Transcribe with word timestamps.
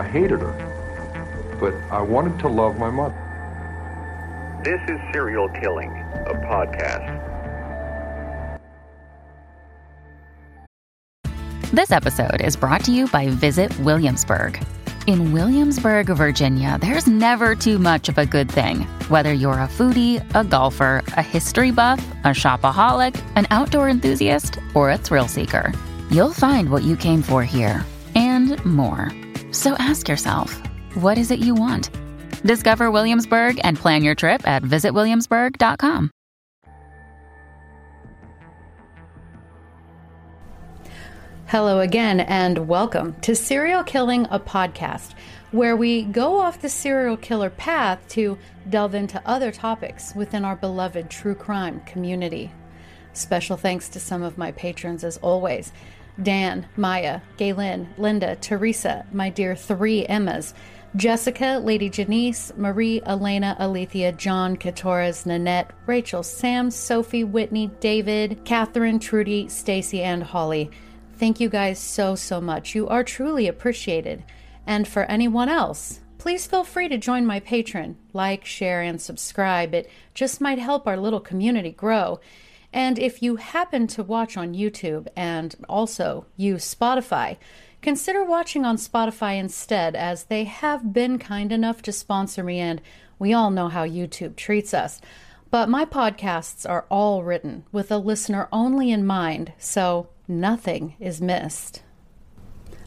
I 0.00 0.08
hated 0.08 0.40
her, 0.40 1.58
but 1.60 1.74
I 1.92 2.00
wanted 2.00 2.38
to 2.38 2.48
love 2.48 2.78
my 2.78 2.88
mother. 2.88 3.14
This 4.64 4.80
is 4.88 4.98
Serial 5.12 5.50
Killing, 5.50 5.90
a 5.90 6.32
podcast. 6.48 7.20
This 11.70 11.90
episode 11.90 12.40
is 12.40 12.56
brought 12.56 12.82
to 12.84 12.92
you 12.92 13.08
by 13.08 13.28
Visit 13.28 13.78
Williamsburg. 13.80 14.64
In 15.06 15.32
Williamsburg, 15.34 16.06
Virginia, 16.06 16.78
there's 16.80 17.06
never 17.06 17.54
too 17.54 17.78
much 17.78 18.08
of 18.08 18.16
a 18.16 18.24
good 18.24 18.50
thing. 18.50 18.84
Whether 19.10 19.34
you're 19.34 19.52
a 19.52 19.68
foodie, 19.68 20.24
a 20.34 20.42
golfer, 20.42 21.02
a 21.18 21.22
history 21.22 21.72
buff, 21.72 22.02
a 22.24 22.28
shopaholic, 22.28 23.22
an 23.36 23.46
outdoor 23.50 23.90
enthusiast, 23.90 24.60
or 24.74 24.88
a 24.88 24.96
thrill 24.96 25.28
seeker, 25.28 25.74
you'll 26.10 26.32
find 26.32 26.70
what 26.70 26.84
you 26.84 26.96
came 26.96 27.20
for 27.20 27.44
here 27.44 27.84
and 28.14 28.64
more. 28.64 29.12
So 29.52 29.74
ask 29.76 30.08
yourself, 30.08 30.60
what 30.94 31.18
is 31.18 31.30
it 31.30 31.40
you 31.40 31.54
want? 31.54 31.90
Discover 32.44 32.90
Williamsburg 32.90 33.60
and 33.64 33.76
plan 33.76 34.02
your 34.02 34.14
trip 34.14 34.46
at 34.46 34.62
visitwilliamsburg.com. 34.62 36.10
Hello 41.46 41.80
again, 41.80 42.20
and 42.20 42.68
welcome 42.68 43.16
to 43.22 43.34
Serial 43.34 43.82
Killing, 43.82 44.24
a 44.30 44.38
podcast 44.38 45.14
where 45.50 45.74
we 45.74 46.04
go 46.04 46.38
off 46.38 46.62
the 46.62 46.68
serial 46.68 47.16
killer 47.16 47.50
path 47.50 47.98
to 48.10 48.38
delve 48.68 48.94
into 48.94 49.20
other 49.26 49.50
topics 49.50 50.14
within 50.14 50.44
our 50.44 50.54
beloved 50.54 51.10
true 51.10 51.34
crime 51.34 51.80
community. 51.80 52.52
Special 53.12 53.56
thanks 53.56 53.88
to 53.88 53.98
some 53.98 54.22
of 54.22 54.38
my 54.38 54.52
patrons 54.52 55.02
as 55.02 55.16
always 55.16 55.72
Dan, 56.22 56.66
Maya, 56.76 57.20
Galen, 57.36 57.88
Linda, 57.98 58.36
Teresa, 58.36 59.06
my 59.12 59.30
dear 59.30 59.56
three 59.56 60.06
Emmas, 60.06 60.54
Jessica, 60.96 61.60
Lady 61.62 61.88
Janice, 61.88 62.52
Marie, 62.56 63.00
Elena, 63.06 63.56
Alethea, 63.60 64.10
John, 64.12 64.56
Katores, 64.56 65.24
Nanette, 65.24 65.70
Rachel, 65.86 66.22
Sam, 66.22 66.70
Sophie, 66.70 67.22
Whitney, 67.22 67.70
David, 67.78 68.44
Catherine, 68.44 68.98
Trudy, 68.98 69.48
Stacy, 69.48 70.02
and 70.02 70.22
Holly. 70.22 70.70
Thank 71.14 71.38
you 71.38 71.48
guys 71.48 71.78
so, 71.78 72.16
so 72.16 72.40
much. 72.40 72.74
You 72.74 72.88
are 72.88 73.04
truly 73.04 73.46
appreciated. 73.46 74.24
And 74.66 74.88
for 74.88 75.04
anyone 75.04 75.48
else, 75.48 76.00
please 76.18 76.46
feel 76.46 76.64
free 76.64 76.88
to 76.88 76.98
join 76.98 77.24
my 77.24 77.38
Patreon. 77.38 77.94
Like, 78.12 78.44
share, 78.44 78.82
and 78.82 79.00
subscribe. 79.00 79.74
It 79.74 79.90
just 80.14 80.40
might 80.40 80.58
help 80.58 80.86
our 80.86 80.96
little 80.96 81.20
community 81.20 81.70
grow. 81.70 82.18
And 82.72 82.98
if 82.98 83.22
you 83.22 83.36
happen 83.36 83.86
to 83.88 84.02
watch 84.02 84.36
on 84.36 84.54
YouTube 84.54 85.08
and 85.16 85.54
also 85.68 86.26
use 86.36 86.72
Spotify, 86.74 87.36
consider 87.82 88.24
watching 88.24 88.64
on 88.64 88.76
Spotify 88.76 89.38
instead, 89.38 89.96
as 89.96 90.24
they 90.24 90.44
have 90.44 90.92
been 90.92 91.18
kind 91.18 91.50
enough 91.50 91.82
to 91.82 91.92
sponsor 91.92 92.44
me, 92.44 92.58
and 92.60 92.80
we 93.18 93.32
all 93.32 93.50
know 93.50 93.68
how 93.68 93.86
YouTube 93.86 94.36
treats 94.36 94.72
us. 94.72 95.00
But 95.50 95.68
my 95.68 95.84
podcasts 95.84 96.68
are 96.68 96.86
all 96.88 97.24
written 97.24 97.64
with 97.72 97.90
a 97.90 97.98
listener 97.98 98.48
only 98.52 98.92
in 98.92 99.04
mind, 99.04 99.52
so 99.58 100.08
nothing 100.28 100.94
is 101.00 101.20
missed. 101.20 101.82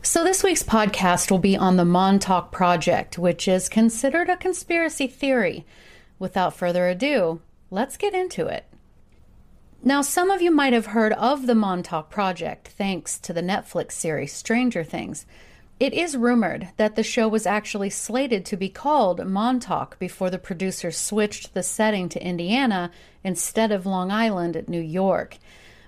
So, 0.02 0.24
this 0.24 0.44
week's 0.44 0.64
podcast 0.64 1.32
will 1.32 1.40
be 1.40 1.56
on 1.56 1.78
the 1.78 1.86
Montauk 1.86 2.52
Project, 2.52 3.18
which 3.18 3.48
is 3.48 3.70
considered 3.70 4.30
a 4.30 4.38
conspiracy 4.38 5.08
theory. 5.08 5.66
Without 6.20 6.54
further 6.54 6.88
ado, 6.88 7.42
let's 7.70 7.96
get 7.98 8.14
into 8.14 8.48
it. 8.48 8.66
Now, 9.86 10.02
some 10.02 10.32
of 10.32 10.42
you 10.42 10.50
might 10.50 10.72
have 10.72 10.86
heard 10.86 11.12
of 11.12 11.46
the 11.46 11.56
Montauk 11.56 12.10
Project 12.10 12.70
thanks 12.70 13.20
to 13.20 13.34
the 13.34 13.42
Netflix 13.42 13.92
series 13.92 14.32
Stranger 14.32 14.82
Things. 14.82 15.26
It 15.78 15.92
is 15.94 16.16
rumored 16.16 16.70
that 16.78 16.96
the 16.96 17.04
show 17.04 17.28
was 17.28 17.46
actually 17.46 17.90
slated 17.90 18.46
to 18.46 18.56
be 18.56 18.70
called 18.70 19.28
Montauk 19.28 20.00
before 20.00 20.30
the 20.30 20.40
producers 20.40 20.96
switched 20.96 21.54
the 21.54 21.64
setting 21.64 22.08
to 22.10 22.26
Indiana 22.26 22.92
instead 23.26 23.74
of 23.74 23.86
Long 23.86 24.10
Island, 24.10 24.64
New 24.70 24.80
York. 24.80 25.38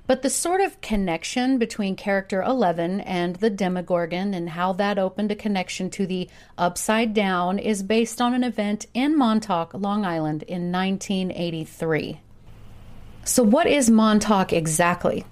But 0.08 0.24
the 0.24 0.30
sort 0.30 0.60
of 0.60 0.82
connection 0.82 1.58
between 1.58 1.96
character 1.96 2.44
11 2.44 3.00
and 3.00 3.38
the 3.38 3.50
Demogorgon 3.50 4.34
and 4.34 4.50
how 4.50 4.74
that 4.74 5.00
opened 5.00 5.32
a 5.32 5.36
connection 5.36 5.90
to 5.92 6.06
the 6.06 6.30
Upside 6.58 7.14
Down 7.14 7.60
is 7.60 7.82
based 7.82 8.20
on 8.20 8.34
an 8.34 8.44
event 8.44 8.88
in 8.94 9.18
Montauk, 9.18 9.74
Long 9.74 10.04
Island 10.04 10.44
in 10.44 10.70
1983. 10.70 12.20
So, 13.28 13.42
what 13.42 13.66
is 13.66 13.90
Montauk 13.90 14.54
exactly? 14.54 15.26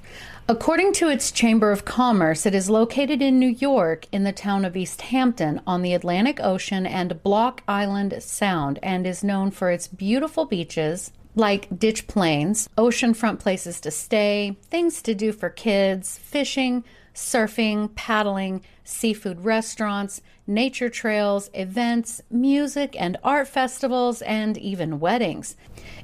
According 0.49 0.93
to 0.93 1.09
its 1.09 1.31
Chamber 1.31 1.71
of 1.71 1.85
Commerce, 1.85 2.47
it 2.47 2.55
is 2.55 2.67
located 2.67 3.21
in 3.21 3.37
New 3.37 3.49
York 3.49 4.07
in 4.11 4.23
the 4.23 4.31
town 4.31 4.65
of 4.65 4.75
East 4.75 5.03
Hampton 5.03 5.61
on 5.67 5.83
the 5.83 5.93
Atlantic 5.93 6.39
Ocean 6.41 6.87
and 6.87 7.21
Block 7.21 7.61
Island 7.67 8.15
Sound 8.19 8.79
and 8.81 9.05
is 9.05 9.23
known 9.23 9.51
for 9.51 9.69
its 9.69 9.87
beautiful 9.87 10.45
beaches, 10.45 11.11
like 11.35 11.79
ditch 11.79 12.07
plains, 12.07 12.67
oceanfront 12.79 13.37
places 13.37 13.79
to 13.81 13.91
stay, 13.91 14.57
things 14.71 15.03
to 15.03 15.13
do 15.13 15.31
for 15.31 15.51
kids, 15.51 16.17
fishing, 16.17 16.83
surfing, 17.13 17.93
paddling, 17.95 18.61
seafood 18.83 19.45
restaurants, 19.45 20.21
nature 20.45 20.89
trails, 20.89 21.49
events, 21.53 22.21
music 22.29 22.95
and 22.99 23.17
art 23.23 23.47
festivals, 23.47 24.21
and 24.23 24.57
even 24.57 24.99
weddings. 24.99 25.55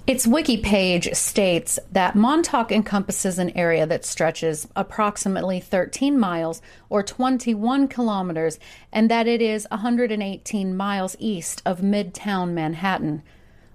Its 0.08 0.25
wiki 0.25 0.58
page 0.58 1.14
states 1.14 1.78
that 1.92 2.16
Montauk 2.16 2.72
encompasses 2.72 3.38
an 3.38 3.56
area 3.56 3.86
that 3.86 4.06
stretches 4.06 4.68
approximately 4.75 5.59
13 5.59 6.18
miles 6.18 6.62
or 6.90 7.03
21 7.03 7.88
kilometers, 7.88 8.59
and 8.92 9.09
that 9.12 9.28
it 9.28 9.42
is 9.42 9.68
118 9.72 10.75
miles 10.75 11.16
east 11.19 11.62
of 11.66 11.81
Midtown 11.81 12.53
Manhattan. 12.53 13.24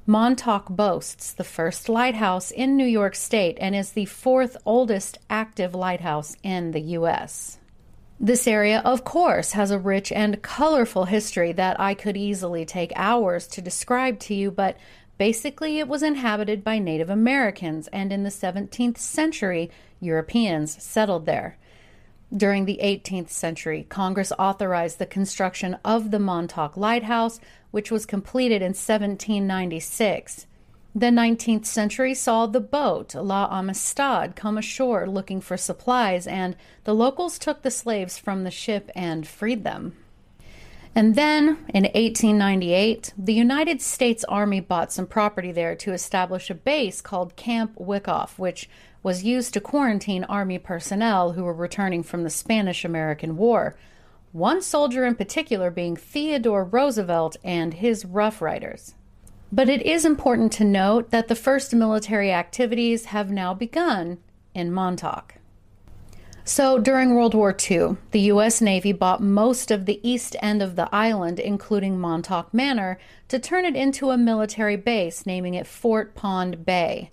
Montauk 0.06 0.68
boasts 0.68 1.32
the 1.32 1.44
first 1.44 1.88
lighthouse 1.88 2.50
in 2.50 2.76
New 2.76 2.84
York 2.84 3.14
State 3.14 3.56
and 3.58 3.74
is 3.74 3.92
the 3.92 4.04
fourth 4.04 4.54
oldest 4.66 5.18
active 5.30 5.74
lighthouse 5.74 6.36
in 6.42 6.72
the 6.72 6.80
U.S. 6.98 7.56
This 8.20 8.46
area, 8.46 8.82
of 8.84 9.02
course, 9.02 9.52
has 9.52 9.70
a 9.70 9.78
rich 9.78 10.12
and 10.12 10.42
colorful 10.42 11.06
history 11.06 11.52
that 11.52 11.80
I 11.80 11.94
could 11.94 12.18
easily 12.18 12.66
take 12.66 12.92
hours 12.94 13.46
to 13.48 13.62
describe 13.62 14.18
to 14.20 14.34
you, 14.34 14.50
but 14.50 14.76
basically 15.16 15.78
it 15.78 15.88
was 15.88 16.02
inhabited 16.02 16.62
by 16.62 16.78
Native 16.78 17.08
Americans, 17.08 17.88
and 17.88 18.12
in 18.12 18.24
the 18.24 18.30
17th 18.30 18.98
century, 18.98 19.70
Europeans 20.00 20.82
settled 20.82 21.24
there. 21.24 21.56
During 22.36 22.64
the 22.64 22.80
18th 22.82 23.30
century, 23.30 23.86
Congress 23.88 24.32
authorized 24.38 24.98
the 24.98 25.06
construction 25.06 25.78
of 25.84 26.10
the 26.10 26.18
Montauk 26.18 26.76
Lighthouse, 26.76 27.38
which 27.70 27.92
was 27.92 28.06
completed 28.06 28.60
in 28.60 28.70
1796. 28.70 30.46
The 30.96 31.06
19th 31.06 31.66
century 31.66 32.14
saw 32.14 32.46
the 32.46 32.60
boat 32.60 33.14
La 33.14 33.46
Amistad 33.50 34.34
come 34.34 34.58
ashore 34.58 35.06
looking 35.08 35.40
for 35.40 35.56
supplies, 35.56 36.26
and 36.26 36.56
the 36.82 36.94
locals 36.94 37.38
took 37.38 37.62
the 37.62 37.70
slaves 37.70 38.18
from 38.18 38.42
the 38.42 38.50
ship 38.50 38.90
and 38.96 39.26
freed 39.26 39.62
them. 39.62 39.96
And 40.94 41.16
then, 41.16 41.48
in 41.74 41.84
1898, 41.84 43.14
the 43.18 43.34
United 43.34 43.82
States 43.82 44.24
Army 44.24 44.60
bought 44.60 44.92
some 44.92 45.08
property 45.08 45.50
there 45.50 45.74
to 45.76 45.92
establish 45.92 46.50
a 46.50 46.54
base 46.54 47.00
called 47.00 47.34
Camp 47.34 47.74
Wikoff, 47.76 48.38
which 48.38 48.68
was 49.04 49.22
used 49.22 49.54
to 49.54 49.60
quarantine 49.60 50.24
Army 50.24 50.58
personnel 50.58 51.32
who 51.32 51.44
were 51.44 51.54
returning 51.54 52.02
from 52.02 52.24
the 52.24 52.30
Spanish 52.30 52.84
American 52.84 53.36
War 53.36 53.76
one 54.32 54.60
soldier 54.60 55.04
in 55.04 55.14
particular 55.14 55.70
being 55.70 55.94
Theodore 55.94 56.64
Roosevelt 56.64 57.36
and 57.44 57.74
his 57.74 58.04
Rough 58.04 58.42
Riders. 58.42 58.96
But 59.52 59.68
it 59.68 59.80
is 59.82 60.04
important 60.04 60.50
to 60.54 60.64
note 60.64 61.10
that 61.10 61.28
the 61.28 61.36
first 61.36 61.72
military 61.72 62.32
activities 62.32 63.04
have 63.06 63.30
now 63.30 63.54
begun 63.54 64.18
in 64.52 64.72
Montauk. 64.72 65.34
So 66.42 66.78
during 66.80 67.14
World 67.14 67.32
War 67.32 67.56
II, 67.56 67.96
the 68.10 68.20
U.S. 68.22 68.60
Navy 68.60 68.90
bought 68.90 69.22
most 69.22 69.70
of 69.70 69.86
the 69.86 70.00
east 70.02 70.34
end 70.42 70.60
of 70.60 70.74
the 70.74 70.92
island, 70.92 71.38
including 71.38 72.00
Montauk 72.00 72.52
Manor, 72.52 72.98
to 73.28 73.38
turn 73.38 73.64
it 73.64 73.76
into 73.76 74.10
a 74.10 74.18
military 74.18 74.76
base, 74.76 75.26
naming 75.26 75.54
it 75.54 75.68
Fort 75.68 76.16
Pond 76.16 76.66
Bay. 76.66 77.12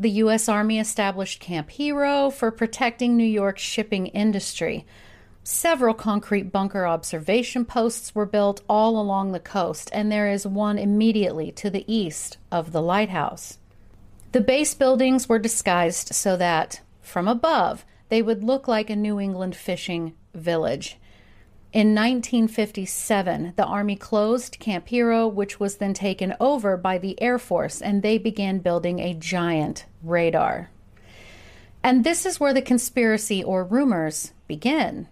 The 0.00 0.10
U.S. 0.10 0.48
Army 0.48 0.78
established 0.78 1.40
Camp 1.40 1.70
Hero 1.70 2.30
for 2.30 2.52
protecting 2.52 3.16
New 3.16 3.24
York's 3.24 3.62
shipping 3.62 4.06
industry. 4.06 4.86
Several 5.42 5.92
concrete 5.92 6.52
bunker 6.52 6.86
observation 6.86 7.64
posts 7.64 8.14
were 8.14 8.24
built 8.24 8.62
all 8.68 9.00
along 9.00 9.32
the 9.32 9.40
coast, 9.40 9.90
and 9.92 10.12
there 10.12 10.30
is 10.30 10.46
one 10.46 10.78
immediately 10.78 11.50
to 11.52 11.68
the 11.68 11.84
east 11.92 12.36
of 12.52 12.70
the 12.70 12.80
lighthouse. 12.80 13.58
The 14.30 14.40
base 14.40 14.72
buildings 14.72 15.28
were 15.28 15.40
disguised 15.40 16.14
so 16.14 16.36
that, 16.36 16.80
from 17.00 17.26
above, 17.26 17.84
they 18.08 18.22
would 18.22 18.44
look 18.44 18.68
like 18.68 18.90
a 18.90 18.94
New 18.94 19.18
England 19.18 19.56
fishing 19.56 20.14
village. 20.32 20.96
In 21.70 21.94
1957, 21.94 23.52
the 23.56 23.64
Army 23.64 23.94
closed 23.94 24.58
Camp 24.58 24.88
Hero, 24.88 25.28
which 25.28 25.60
was 25.60 25.76
then 25.76 25.92
taken 25.92 26.34
over 26.40 26.78
by 26.78 26.96
the 26.96 27.20
Air 27.20 27.38
Force, 27.38 27.82
and 27.82 28.02
they 28.02 28.16
began 28.16 28.60
building 28.60 29.00
a 29.00 29.12
giant 29.12 29.84
radar. 30.02 30.70
And 31.82 32.04
this 32.04 32.24
is 32.24 32.40
where 32.40 32.54
the 32.54 32.62
conspiracy 32.62 33.44
or 33.44 33.64
rumors 33.64 34.32
begin. 34.46 35.08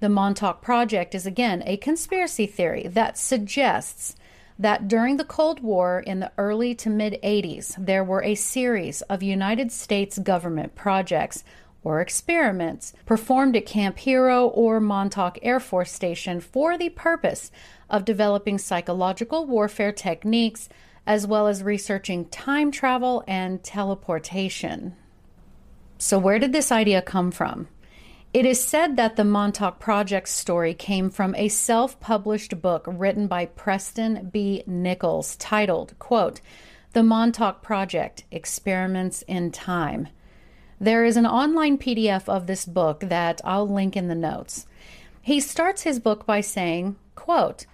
The 0.00 0.10
Montauk 0.10 0.60
Project 0.60 1.14
is 1.14 1.24
again 1.24 1.62
a 1.64 1.78
conspiracy 1.78 2.46
theory 2.46 2.86
that 2.88 3.16
suggests 3.16 4.16
that 4.58 4.88
during 4.88 5.16
the 5.16 5.24
Cold 5.24 5.60
War 5.60 6.00
in 6.00 6.20
the 6.20 6.32
early 6.36 6.74
to 6.74 6.90
mid 6.90 7.18
80s, 7.22 7.74
there 7.78 8.04
were 8.04 8.22
a 8.22 8.34
series 8.34 9.00
of 9.02 9.22
United 9.22 9.72
States 9.72 10.18
government 10.18 10.74
projects 10.74 11.42
or 11.86 12.00
experiments 12.00 12.92
performed 13.06 13.54
at 13.54 13.64
Camp 13.64 13.96
Hero 13.98 14.48
or 14.48 14.80
Montauk 14.80 15.38
Air 15.40 15.60
Force 15.60 15.92
Station 15.92 16.40
for 16.40 16.76
the 16.76 16.88
purpose 16.88 17.52
of 17.88 18.04
developing 18.04 18.58
psychological 18.58 19.46
warfare 19.46 19.92
techniques 19.92 20.68
as 21.06 21.28
well 21.28 21.46
as 21.46 21.62
researching 21.62 22.24
time 22.24 22.72
travel 22.72 23.22
and 23.28 23.62
teleportation. 23.62 24.96
So, 25.96 26.18
where 26.18 26.40
did 26.40 26.52
this 26.52 26.72
idea 26.72 27.00
come 27.02 27.30
from? 27.30 27.68
It 28.34 28.44
is 28.44 28.60
said 28.60 28.96
that 28.96 29.14
the 29.14 29.22
Montauk 29.22 29.78
Project 29.78 30.28
story 30.28 30.74
came 30.74 31.08
from 31.08 31.36
a 31.36 31.46
self 31.48 32.00
published 32.00 32.60
book 32.60 32.84
written 32.88 33.28
by 33.28 33.46
Preston 33.46 34.30
B. 34.32 34.64
Nichols 34.66 35.36
titled, 35.36 35.96
quote, 36.00 36.40
The 36.94 37.04
Montauk 37.04 37.62
Project 37.62 38.24
Experiments 38.32 39.22
in 39.28 39.52
Time. 39.52 40.08
There 40.80 41.04
is 41.04 41.16
an 41.16 41.26
online 41.26 41.78
PDF 41.78 42.28
of 42.28 42.46
this 42.46 42.66
book 42.66 43.00
that 43.00 43.40
I'll 43.44 43.68
link 43.68 43.96
in 43.96 44.08
the 44.08 44.14
notes. 44.14 44.66
He 45.22 45.40
starts 45.40 45.82
his 45.82 45.98
book 45.98 46.26
by 46.26 46.40
saying, 46.40 46.96
quote, 47.14 47.66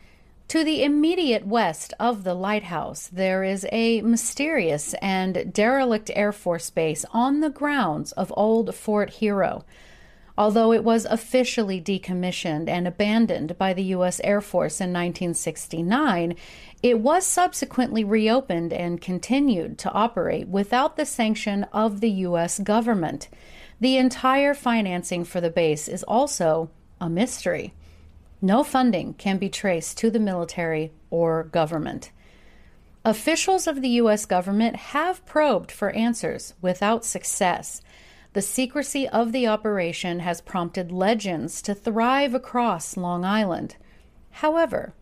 to 0.48 0.64
the 0.64 0.84
immediate 0.84 1.46
west 1.46 1.94
of 1.98 2.24
the 2.24 2.34
lighthouse, 2.34 3.08
there 3.08 3.42
is 3.42 3.66
a 3.72 4.02
mysterious 4.02 4.94
and 5.00 5.52
derelict 5.52 6.10
Air 6.14 6.30
Force 6.30 6.68
base 6.68 7.04
on 7.12 7.40
the 7.40 7.50
grounds 7.50 8.12
of 8.12 8.32
old 8.36 8.74
Fort 8.74 9.10
Hero. 9.10 9.64
Although 10.36 10.72
it 10.72 10.82
was 10.82 11.04
officially 11.04 11.80
decommissioned 11.80 12.68
and 12.68 12.88
abandoned 12.88 13.58
by 13.58 13.74
the 13.74 13.84
U.S. 13.84 14.20
Air 14.24 14.40
Force 14.40 14.80
in 14.80 14.88
1969, 14.90 16.34
it 16.82 16.98
was 16.98 17.26
subsequently 17.26 18.02
reopened 18.02 18.72
and 18.72 19.00
continued 19.00 19.78
to 19.78 19.92
operate 19.92 20.48
without 20.48 20.96
the 20.96 21.04
sanction 21.04 21.64
of 21.72 22.00
the 22.00 22.10
U.S. 22.10 22.58
government. 22.58 23.28
The 23.80 23.98
entire 23.98 24.54
financing 24.54 25.24
for 25.24 25.40
the 25.40 25.50
base 25.50 25.86
is 25.86 26.02
also 26.04 26.70
a 27.00 27.10
mystery. 27.10 27.74
No 28.40 28.64
funding 28.64 29.14
can 29.14 29.38
be 29.38 29.48
traced 29.48 29.98
to 29.98 30.10
the 30.10 30.20
military 30.20 30.92
or 31.10 31.44
government. 31.44 32.10
Officials 33.04 33.66
of 33.66 33.82
the 33.82 33.88
U.S. 33.88 34.24
government 34.26 34.76
have 34.76 35.26
probed 35.26 35.70
for 35.70 35.90
answers 35.90 36.54
without 36.62 37.04
success. 37.04 37.82
The 38.32 38.42
secrecy 38.42 39.06
of 39.08 39.32
the 39.32 39.46
operation 39.46 40.20
has 40.20 40.40
prompted 40.40 40.90
legends 40.90 41.60
to 41.62 41.74
thrive 41.74 42.34
across 42.34 42.96
Long 42.96 43.24
Island. 43.24 43.76
However, 44.30 44.94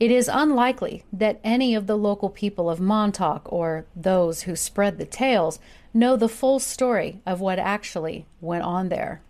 it 0.00 0.10
is 0.10 0.28
unlikely 0.32 1.04
that 1.12 1.38
any 1.44 1.76
of 1.76 1.86
the 1.86 1.96
local 1.96 2.28
people 2.28 2.68
of 2.68 2.80
Montauk 2.80 3.42
or 3.52 3.86
those 3.94 4.42
who 4.42 4.56
spread 4.56 4.98
the 4.98 5.04
tales 5.04 5.60
know 5.94 6.16
the 6.16 6.28
full 6.28 6.58
story 6.58 7.20
of 7.24 7.40
what 7.40 7.60
actually 7.60 8.26
went 8.40 8.64
on 8.64 8.88
there. 8.88 9.22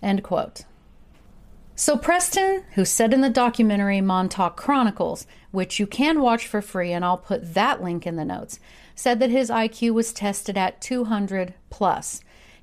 End 0.00 0.22
quote. 0.22 0.62
So, 1.74 1.96
Preston, 1.96 2.62
who 2.74 2.84
said 2.84 3.12
in 3.12 3.22
the 3.22 3.30
documentary 3.30 4.00
Montauk 4.00 4.56
Chronicles, 4.56 5.26
which 5.50 5.80
you 5.80 5.86
can 5.86 6.20
watch 6.20 6.46
for 6.46 6.62
free, 6.62 6.92
and 6.92 7.04
I'll 7.04 7.18
put 7.18 7.54
that 7.54 7.82
link 7.82 8.06
in 8.06 8.16
the 8.16 8.24
notes, 8.24 8.60
said 8.94 9.18
that 9.18 9.30
his 9.30 9.50
IQ 9.50 9.94
was 9.94 10.12
tested 10.12 10.56
at 10.56 10.80
200 10.80 11.54
plus 11.70 12.20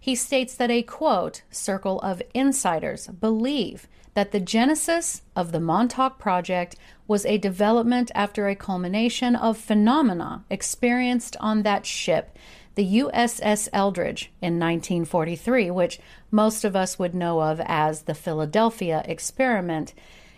he 0.08 0.16
states 0.16 0.56
that 0.56 0.72
a 0.72 0.82
quote, 0.84 1.42
circle 1.52 2.00
of 2.00 2.22
insiders 2.34 3.08
believe 3.08 3.90
that 4.14 4.32
the 4.32 4.40
genesis 4.40 5.22
of 5.36 5.52
the 5.52 5.60
Montauk 5.60 6.18
Project 6.18 6.78
was 7.10 7.26
a 7.26 7.38
development 7.38 8.10
after 8.16 8.48
a 8.48 8.56
culmination 8.56 9.36
of 9.36 9.58
phenomena 9.58 10.46
experienced 10.50 11.36
on 11.42 11.64
that 11.64 11.86
ship, 11.86 12.38
the 12.76 13.00
USS 13.00 13.68
Eldridge, 13.74 14.32
in 14.42 14.58
1943, 14.58 15.72
which 15.72 16.00
most 16.32 16.64
of 16.64 16.74
us 16.74 16.98
would 16.98 17.14
know 17.14 17.42
of 17.42 17.60
as 17.66 18.04
the 18.04 18.16
Philadelphia 18.16 19.04
experiment, 19.04 19.94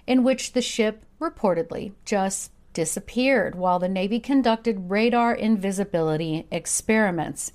in 0.07 0.23
which 0.23 0.53
the 0.53 0.63
ship 0.63 1.05
reportedly 1.21 1.91
just 2.05 2.51
disappeared 2.73 3.53
while 3.53 3.77
the 3.77 3.87
Navy 3.87 4.19
conducted 4.19 4.89
radar 4.89 5.35
invisibility 5.35 6.47
experiments. 6.49 7.51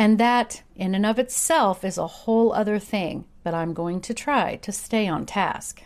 And 0.00 0.16
that, 0.16 0.62
in 0.76 0.94
and 0.94 1.04
of 1.04 1.18
itself, 1.18 1.84
is 1.84 1.98
a 1.98 2.06
whole 2.06 2.54
other 2.54 2.78
thing, 2.78 3.26
but 3.44 3.52
I'm 3.52 3.74
going 3.74 4.00
to 4.00 4.14
try 4.14 4.56
to 4.56 4.72
stay 4.72 5.06
on 5.06 5.26
task. 5.26 5.82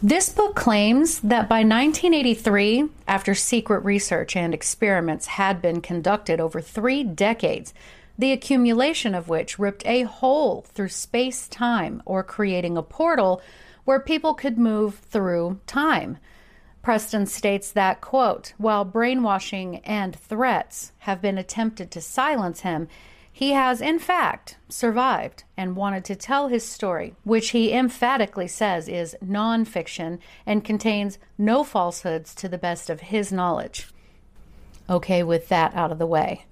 This 0.00 0.28
book 0.28 0.54
claims 0.54 1.18
that 1.18 1.48
by 1.48 1.64
1983, 1.64 2.88
after 3.08 3.34
secret 3.34 3.80
research 3.80 4.36
and 4.36 4.54
experiments 4.54 5.26
had 5.26 5.60
been 5.60 5.80
conducted 5.80 6.38
over 6.38 6.60
three 6.60 7.02
decades, 7.02 7.74
the 8.16 8.30
accumulation 8.30 9.16
of 9.16 9.28
which 9.28 9.58
ripped 9.58 9.84
a 9.84 10.02
hole 10.02 10.64
through 10.68 10.90
space 10.90 11.48
time 11.48 12.04
or 12.06 12.22
creating 12.22 12.76
a 12.76 12.84
portal 12.84 13.42
where 13.84 13.98
people 13.98 14.32
could 14.32 14.58
move 14.58 14.94
through 14.94 15.58
time. 15.66 16.18
Preston 16.82 17.26
states 17.26 17.72
that, 17.72 18.00
quote, 18.00 18.52
while 18.58 18.84
brainwashing 18.84 19.78
and 19.78 20.14
threats 20.14 20.92
have 20.98 21.20
been 21.20 21.36
attempted 21.36 21.90
to 21.90 22.00
silence 22.00 22.60
him, 22.60 22.86
he 23.40 23.52
has, 23.52 23.80
in 23.80 23.98
fact, 23.98 24.58
survived 24.68 25.44
and 25.56 25.74
wanted 25.74 26.04
to 26.04 26.14
tell 26.14 26.48
his 26.48 26.62
story, 26.62 27.14
which 27.24 27.52
he 27.52 27.72
emphatically 27.72 28.46
says 28.46 28.86
is 28.86 29.16
nonfiction 29.24 30.18
and 30.44 30.62
contains 30.62 31.18
no 31.38 31.64
falsehoods 31.64 32.34
to 32.34 32.50
the 32.50 32.58
best 32.58 32.90
of 32.90 33.00
his 33.00 33.32
knowledge. 33.32 33.88
Okay, 34.90 35.22
with 35.22 35.48
that 35.48 35.74
out 35.74 35.90
of 35.90 35.98
the 35.98 36.04
way. 36.04 36.44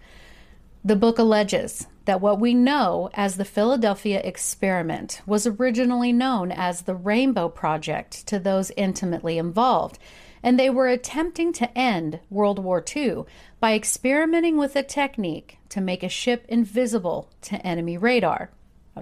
The 0.82 0.96
book 0.96 1.18
alleges 1.18 1.86
that 2.06 2.22
what 2.22 2.40
we 2.40 2.54
know 2.54 3.10
as 3.12 3.36
the 3.36 3.44
Philadelphia 3.44 4.22
experiment 4.24 5.20
was 5.26 5.46
originally 5.46 6.14
known 6.14 6.50
as 6.50 6.80
the 6.80 6.94
Rainbow 6.94 7.50
Project 7.50 8.26
to 8.28 8.38
those 8.38 8.72
intimately 8.78 9.36
involved, 9.36 9.98
and 10.42 10.58
they 10.58 10.70
were 10.70 10.88
attempting 10.88 11.52
to 11.54 11.78
end 11.78 12.20
World 12.30 12.58
War 12.58 12.84
II 12.94 13.24
by 13.60 13.74
experimenting 13.74 14.56
with 14.56 14.76
a 14.76 14.82
technique 14.82 15.58
to 15.70 15.80
make 15.80 16.02
a 16.02 16.08
ship 16.08 16.44
invisible 16.48 17.30
to 17.42 17.56
enemy 17.66 17.96
radar. 17.96 18.50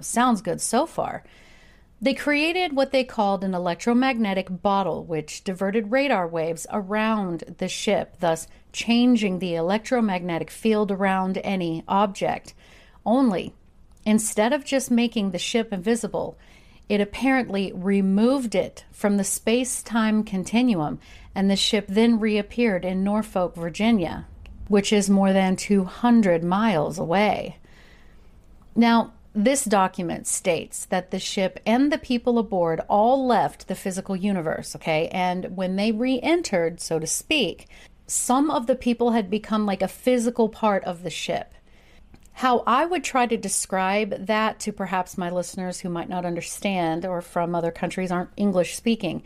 Sounds 0.01 0.41
good 0.41 0.61
so 0.61 0.85
far. 0.85 1.23
They 1.99 2.13
created 2.13 2.75
what 2.75 2.91
they 2.91 3.03
called 3.03 3.43
an 3.43 3.55
electromagnetic 3.55 4.61
bottle, 4.61 5.03
which 5.03 5.43
diverted 5.43 5.91
radar 5.91 6.27
waves 6.27 6.67
around 6.71 7.55
the 7.57 7.67
ship, 7.67 8.17
thus 8.19 8.47
changing 8.71 9.39
the 9.39 9.55
electromagnetic 9.55 10.51
field 10.51 10.91
around 10.91 11.39
any 11.39 11.83
object. 11.87 12.53
Only, 13.03 13.55
instead 14.05 14.53
of 14.53 14.63
just 14.63 14.91
making 14.91 15.31
the 15.31 15.39
ship 15.39 15.73
invisible, 15.73 16.37
it 16.89 17.01
apparently 17.01 17.71
removed 17.73 18.55
it 18.55 18.85
from 18.91 19.17
the 19.17 19.23
space 19.23 19.83
time 19.83 20.23
continuum, 20.23 20.99
and 21.35 21.49
the 21.49 21.55
ship 21.55 21.85
then 21.87 22.19
reappeared 22.19 22.85
in 22.85 23.03
Norfolk, 23.03 23.55
Virginia, 23.55 24.25
which 24.67 24.93
is 24.93 25.09
more 25.09 25.33
than 25.33 25.55
200 25.55 26.43
miles 26.43 26.97
away. 26.97 27.57
Now, 28.75 29.13
this 29.33 29.65
document 29.65 30.25
states 30.25 30.85
that 30.85 31.11
the 31.11 31.19
ship 31.19 31.59
and 31.65 31.91
the 31.91 31.97
people 31.99 32.39
aboard 32.39 32.81
all 32.89 33.27
left 33.27 33.67
the 33.67 33.75
physical 33.75 34.15
universe, 34.15 34.75
okay? 34.75 35.09
And 35.09 35.55
when 35.55 35.75
they 35.75 35.91
re 35.91 36.19
entered, 36.21 36.79
so 36.79 36.97
to 36.97 37.05
speak, 37.05 37.67
some 38.07 38.49
of 38.49 38.65
the 38.65 38.75
people 38.75 39.11
had 39.11 39.29
become 39.29 39.65
like 39.65 39.83
a 39.83 39.87
physical 39.87 40.49
part 40.49 40.83
of 40.85 41.03
the 41.03 41.09
ship. 41.09 41.53
How 42.37 42.61
I 42.67 42.85
would 42.85 43.03
try 43.03 43.25
to 43.25 43.35
describe 43.35 44.27
that 44.27 44.59
to 44.59 44.71
perhaps 44.71 45.17
my 45.17 45.31
listeners 45.31 45.79
who 45.79 45.89
might 45.89 46.07
not 46.07 46.23
understand 46.23 47.03
or 47.03 47.19
from 47.19 47.55
other 47.55 47.71
countries 47.71 48.11
aren't 48.11 48.29
English 48.37 48.75
speaking, 48.75 49.23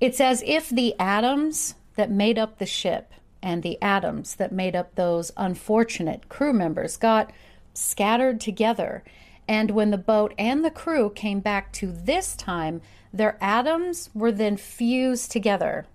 it's 0.00 0.18
as 0.18 0.42
if 0.46 0.70
the 0.70 0.98
atoms 0.98 1.74
that 1.96 2.10
made 2.10 2.38
up 2.38 2.56
the 2.56 2.64
ship 2.64 3.12
and 3.42 3.62
the 3.62 3.76
atoms 3.82 4.36
that 4.36 4.50
made 4.50 4.74
up 4.74 4.94
those 4.94 5.30
unfortunate 5.36 6.30
crew 6.30 6.54
members 6.54 6.96
got 6.96 7.30
scattered 7.74 8.40
together. 8.40 9.04
And 9.46 9.72
when 9.72 9.90
the 9.90 9.98
boat 9.98 10.32
and 10.38 10.64
the 10.64 10.70
crew 10.70 11.10
came 11.10 11.40
back 11.40 11.70
to 11.74 11.92
this 11.92 12.34
time, 12.34 12.80
Their 13.12 13.38
atoms 13.40 14.10
were 14.14 14.32
then 14.32 14.56
fused 14.56 15.30
together. 15.32 15.86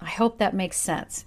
I 0.00 0.10
hope 0.10 0.38
that 0.38 0.54
makes 0.54 0.76
sense. 0.76 1.24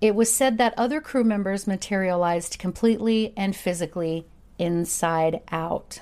It 0.00 0.14
was 0.14 0.32
said 0.32 0.58
that 0.58 0.74
other 0.76 1.00
crew 1.00 1.24
members 1.24 1.66
materialized 1.66 2.58
completely 2.58 3.32
and 3.36 3.56
physically 3.56 4.26
inside 4.58 5.40
out. 5.50 6.00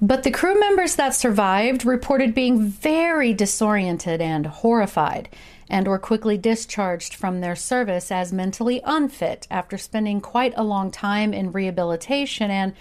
But 0.00 0.22
the 0.22 0.30
crew 0.30 0.58
members 0.58 0.96
that 0.96 1.14
survived 1.14 1.84
reported 1.84 2.34
being 2.34 2.62
very 2.62 3.32
disoriented 3.32 4.20
and 4.20 4.46
horrified, 4.46 5.30
and 5.68 5.88
were 5.88 5.98
quickly 5.98 6.36
discharged 6.38 7.14
from 7.14 7.40
their 7.40 7.56
service 7.56 8.12
as 8.12 8.32
mentally 8.32 8.80
unfit 8.84 9.46
after 9.50 9.78
spending 9.78 10.20
quite 10.20 10.52
a 10.56 10.64
long 10.64 10.90
time 10.90 11.32
in 11.32 11.50
rehabilitation. 11.50 12.50
And 12.50 12.74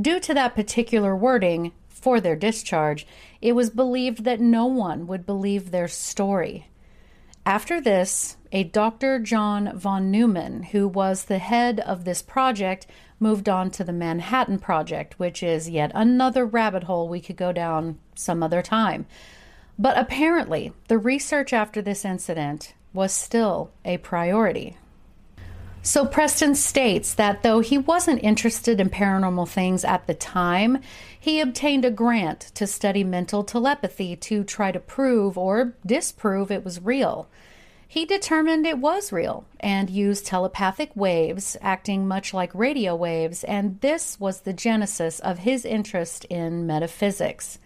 due 0.00 0.20
to 0.20 0.34
that 0.34 0.54
particular 0.54 1.16
wording 1.16 1.72
for 1.88 2.20
their 2.20 2.36
discharge, 2.36 3.06
it 3.40 3.54
was 3.54 3.70
believed 3.70 4.24
that 4.24 4.40
no 4.40 4.66
one 4.66 5.06
would 5.06 5.26
believe 5.26 5.70
their 5.70 5.88
story. 5.88 6.67
After 7.48 7.80
this, 7.80 8.36
a 8.52 8.64
Dr. 8.64 9.18
John 9.18 9.72
von 9.74 10.10
Neumann, 10.10 10.64
who 10.64 10.86
was 10.86 11.24
the 11.24 11.38
head 11.38 11.80
of 11.80 12.04
this 12.04 12.20
project, 12.20 12.86
moved 13.18 13.48
on 13.48 13.70
to 13.70 13.84
the 13.84 13.92
Manhattan 13.92 14.58
Project, 14.58 15.18
which 15.18 15.42
is 15.42 15.70
yet 15.70 15.90
another 15.94 16.44
rabbit 16.44 16.82
hole 16.82 17.08
we 17.08 17.22
could 17.22 17.36
go 17.36 17.50
down 17.50 18.00
some 18.14 18.42
other 18.42 18.60
time. 18.60 19.06
But 19.78 19.96
apparently, 19.96 20.74
the 20.88 20.98
research 20.98 21.54
after 21.54 21.80
this 21.80 22.04
incident 22.04 22.74
was 22.92 23.14
still 23.14 23.70
a 23.82 23.96
priority. 23.96 24.76
So, 25.88 26.04
Preston 26.04 26.54
states 26.54 27.14
that 27.14 27.42
though 27.42 27.60
he 27.60 27.78
wasn't 27.78 28.22
interested 28.22 28.78
in 28.78 28.90
paranormal 28.90 29.48
things 29.48 29.86
at 29.86 30.06
the 30.06 30.12
time, 30.12 30.82
he 31.18 31.40
obtained 31.40 31.86
a 31.86 31.90
grant 31.90 32.40
to 32.56 32.66
study 32.66 33.02
mental 33.04 33.42
telepathy 33.42 34.14
to 34.14 34.44
try 34.44 34.70
to 34.70 34.80
prove 34.80 35.38
or 35.38 35.72
disprove 35.86 36.50
it 36.50 36.62
was 36.62 36.82
real. 36.82 37.26
He 37.86 38.04
determined 38.04 38.66
it 38.66 38.76
was 38.76 39.12
real 39.12 39.46
and 39.60 39.88
used 39.88 40.26
telepathic 40.26 40.90
waves, 40.94 41.56
acting 41.62 42.06
much 42.06 42.34
like 42.34 42.54
radio 42.54 42.94
waves, 42.94 43.42
and 43.44 43.80
this 43.80 44.20
was 44.20 44.42
the 44.42 44.52
genesis 44.52 45.20
of 45.20 45.38
his 45.38 45.64
interest 45.64 46.26
in 46.26 46.66
metaphysics. 46.66 47.58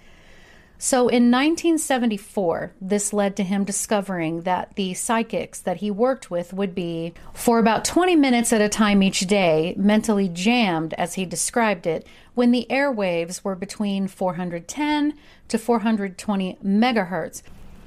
So 0.84 1.02
in 1.02 1.30
1974, 1.30 2.72
this 2.80 3.12
led 3.12 3.36
to 3.36 3.44
him 3.44 3.62
discovering 3.62 4.40
that 4.40 4.74
the 4.74 4.94
psychics 4.94 5.60
that 5.60 5.76
he 5.76 5.92
worked 5.92 6.28
with 6.28 6.52
would 6.52 6.74
be, 6.74 7.14
for 7.32 7.60
about 7.60 7.84
20 7.84 8.16
minutes 8.16 8.52
at 8.52 8.60
a 8.60 8.68
time 8.68 9.00
each 9.00 9.20
day, 9.20 9.74
mentally 9.76 10.28
jammed, 10.28 10.92
as 10.94 11.14
he 11.14 11.24
described 11.24 11.86
it, 11.86 12.04
when 12.34 12.50
the 12.50 12.66
airwaves 12.68 13.44
were 13.44 13.54
between 13.54 14.08
410 14.08 15.14
to 15.46 15.56
420 15.56 16.58
megahertz. 16.64 17.42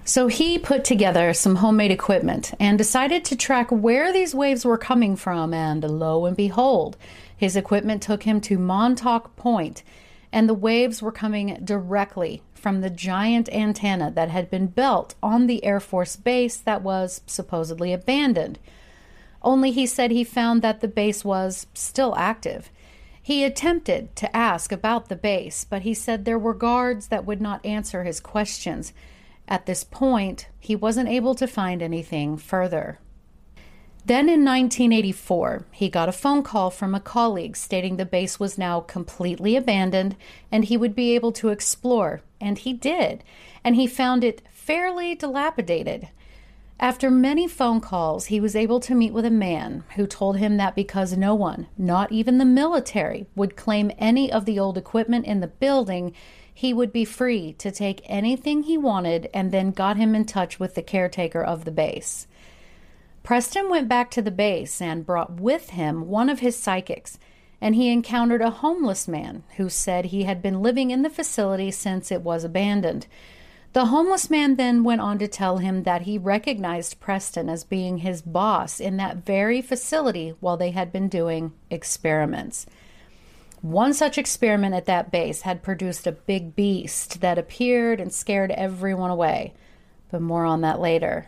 So 0.05 0.27
he 0.27 0.57
put 0.57 0.85
together 0.85 1.33
some 1.33 1.57
homemade 1.57 1.91
equipment 1.91 2.53
and 2.61 2.77
decided 2.77 3.25
to 3.25 3.35
track 3.35 3.69
where 3.71 4.13
these 4.13 4.33
waves 4.33 4.63
were 4.63 4.77
coming 4.77 5.17
from, 5.17 5.53
and 5.53 5.83
lo 5.83 6.25
and 6.25 6.37
behold, 6.37 6.95
his 7.35 7.57
equipment 7.57 8.01
took 8.01 8.23
him 8.23 8.39
to 8.39 8.57
Montauk 8.57 9.35
Point, 9.35 9.83
and 10.31 10.47
the 10.47 10.53
waves 10.53 11.01
were 11.01 11.11
coming 11.11 11.59
directly 11.61 12.41
from 12.65 12.81
the 12.81 12.89
giant 12.89 13.47
antenna 13.53 14.09
that 14.09 14.29
had 14.29 14.49
been 14.49 14.65
built 14.65 15.13
on 15.21 15.45
the 15.45 15.63
Air 15.63 15.79
Force 15.79 16.15
base 16.15 16.57
that 16.57 16.81
was 16.81 17.21
supposedly 17.27 17.93
abandoned. 17.93 18.57
Only 19.43 19.69
he 19.69 19.85
said 19.85 20.09
he 20.09 20.23
found 20.23 20.63
that 20.63 20.81
the 20.81 20.87
base 20.87 21.23
was 21.23 21.67
still 21.75 22.15
active. 22.15 22.71
He 23.21 23.43
attempted 23.43 24.15
to 24.15 24.35
ask 24.35 24.71
about 24.71 25.09
the 25.09 25.15
base, 25.15 25.63
but 25.63 25.83
he 25.83 25.93
said 25.93 26.25
there 26.25 26.39
were 26.39 26.55
guards 26.55 27.09
that 27.09 27.23
would 27.23 27.39
not 27.39 27.63
answer 27.63 28.03
his 28.03 28.19
questions. 28.19 28.93
At 29.47 29.67
this 29.67 29.83
point, 29.83 30.47
he 30.59 30.75
wasn't 30.75 31.09
able 31.09 31.35
to 31.35 31.45
find 31.45 31.83
anything 31.83 32.35
further. 32.35 32.97
Then 34.07 34.29
in 34.29 34.45
1984, 34.45 35.65
he 35.71 35.89
got 35.89 36.09
a 36.09 36.11
phone 36.11 36.43
call 36.43 36.69
from 36.69 36.93
a 36.93 36.99
colleague 36.99 37.57
stating 37.57 37.97
the 37.97 38.05
base 38.05 38.39
was 38.39 38.55
now 38.55 38.81
completely 38.81 39.55
abandoned 39.55 40.15
and 40.51 40.63
he 40.63 40.77
would 40.77 40.93
be 40.93 41.15
able 41.15 41.31
to 41.31 41.49
explore, 41.49 42.21
and 42.39 42.59
he 42.59 42.71
did, 42.71 43.23
and 43.63 43.75
he 43.75 43.87
found 43.87 44.23
it 44.23 44.43
fairly 44.51 45.15
dilapidated. 45.15 46.09
After 46.79 47.09
many 47.09 47.47
phone 47.47 47.81
calls, 47.81 48.25
he 48.25 48.39
was 48.39 48.55
able 48.55 48.79
to 48.81 48.93
meet 48.93 49.11
with 49.11 49.25
a 49.25 49.31
man 49.31 49.85
who 49.95 50.05
told 50.05 50.37
him 50.37 50.57
that 50.57 50.75
because 50.75 51.17
no 51.17 51.33
one, 51.33 51.65
not 51.75 52.11
even 52.11 52.37
the 52.37 52.45
military, 52.45 53.25
would 53.35 53.55
claim 53.55 53.91
any 53.97 54.31
of 54.31 54.45
the 54.45 54.59
old 54.59 54.77
equipment 54.77 55.25
in 55.25 55.39
the 55.39 55.47
building, 55.47 56.13
he 56.53 56.73
would 56.73 56.93
be 56.93 57.05
free 57.05 57.53
to 57.53 57.71
take 57.71 58.01
anything 58.05 58.63
he 58.63 58.77
wanted 58.77 59.31
and 59.33 59.51
then 59.51 59.71
got 59.71 59.97
him 59.97 60.13
in 60.13 60.25
touch 60.25 60.59
with 60.59 60.75
the 60.75 60.83
caretaker 60.83 61.41
of 61.41 61.65
the 61.65 61.71
base. 61.71 62.27
Preston 63.25 63.71
went 63.71 63.89
back 63.89 64.11
to 64.11 64.21
the 64.21 64.29
base 64.29 64.79
and 64.79 65.03
brought 65.03 65.39
with 65.41 65.71
him 65.71 66.09
one 66.09 66.29
of 66.29 66.41
his 66.41 66.55
psychics, 66.55 67.17
and 67.59 67.73
he 67.73 67.91
encountered 67.91 68.43
a 68.43 68.51
homeless 68.51 69.07
man 69.07 69.41
who 69.57 69.67
said 69.67 70.05
he 70.05 70.25
had 70.25 70.43
been 70.43 70.61
living 70.61 70.91
in 70.91 71.01
the 71.01 71.09
facility 71.09 71.71
since 71.71 72.11
it 72.11 72.21
was 72.21 72.43
abandoned. 72.43 73.07
The 73.73 73.85
homeless 73.85 74.29
man 74.29 74.57
then 74.57 74.83
went 74.83 75.01
on 75.01 75.17
to 75.17 75.27
tell 75.27 75.57
him 75.57 75.83
that 75.83 76.03
he 76.03 76.19
recognized 76.19 76.99
Preston 76.99 77.49
as 77.49 77.63
being 77.63 77.97
his 77.97 78.21
boss 78.21 78.79
in 78.79 78.97
that 78.97 79.25
very 79.25 79.59
facility 79.59 80.35
while 80.39 80.55
they 80.55 80.69
had 80.69 80.91
been 80.91 81.09
doing 81.09 81.51
experiments. 81.71 82.67
One 83.63 83.95
such 83.95 84.19
experiment 84.19 84.75
at 84.75 84.85
that 84.85 85.09
base 85.09 85.41
had 85.41 85.63
produced 85.63 86.05
a 86.05 86.11
big 86.11 86.55
beast 86.55 87.21
that 87.21 87.39
appeared 87.39 87.99
and 87.99 88.13
scared 88.13 88.51
everyone 88.51 89.09
away. 89.09 89.55
But 90.11 90.21
more 90.21 90.45
on 90.45 90.61
that 90.61 90.79
later. 90.79 91.27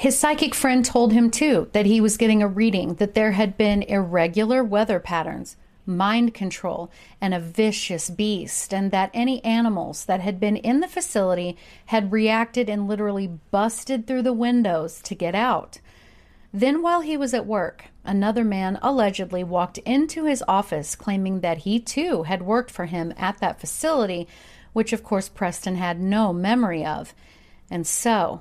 His 0.00 0.18
psychic 0.18 0.54
friend 0.54 0.82
told 0.82 1.12
him, 1.12 1.30
too, 1.30 1.68
that 1.72 1.84
he 1.84 2.00
was 2.00 2.16
getting 2.16 2.42
a 2.42 2.48
reading 2.48 2.94
that 2.94 3.12
there 3.12 3.32
had 3.32 3.58
been 3.58 3.82
irregular 3.82 4.64
weather 4.64 4.98
patterns, 4.98 5.58
mind 5.84 6.32
control, 6.32 6.90
and 7.20 7.34
a 7.34 7.38
vicious 7.38 8.08
beast, 8.08 8.72
and 8.72 8.92
that 8.92 9.10
any 9.12 9.44
animals 9.44 10.06
that 10.06 10.22
had 10.22 10.40
been 10.40 10.56
in 10.56 10.80
the 10.80 10.88
facility 10.88 11.54
had 11.84 12.12
reacted 12.12 12.70
and 12.70 12.88
literally 12.88 13.26
busted 13.50 14.06
through 14.06 14.22
the 14.22 14.32
windows 14.32 15.02
to 15.02 15.14
get 15.14 15.34
out. 15.34 15.80
Then, 16.50 16.80
while 16.80 17.02
he 17.02 17.18
was 17.18 17.34
at 17.34 17.44
work, 17.44 17.88
another 18.02 18.42
man 18.42 18.78
allegedly 18.80 19.44
walked 19.44 19.76
into 19.76 20.24
his 20.24 20.42
office 20.48 20.96
claiming 20.96 21.40
that 21.40 21.58
he 21.58 21.78
too 21.78 22.22
had 22.22 22.40
worked 22.40 22.70
for 22.70 22.86
him 22.86 23.12
at 23.18 23.36
that 23.40 23.60
facility, 23.60 24.26
which 24.72 24.94
of 24.94 25.04
course 25.04 25.28
Preston 25.28 25.76
had 25.76 26.00
no 26.00 26.32
memory 26.32 26.86
of. 26.86 27.14
And 27.70 27.86
so, 27.86 28.40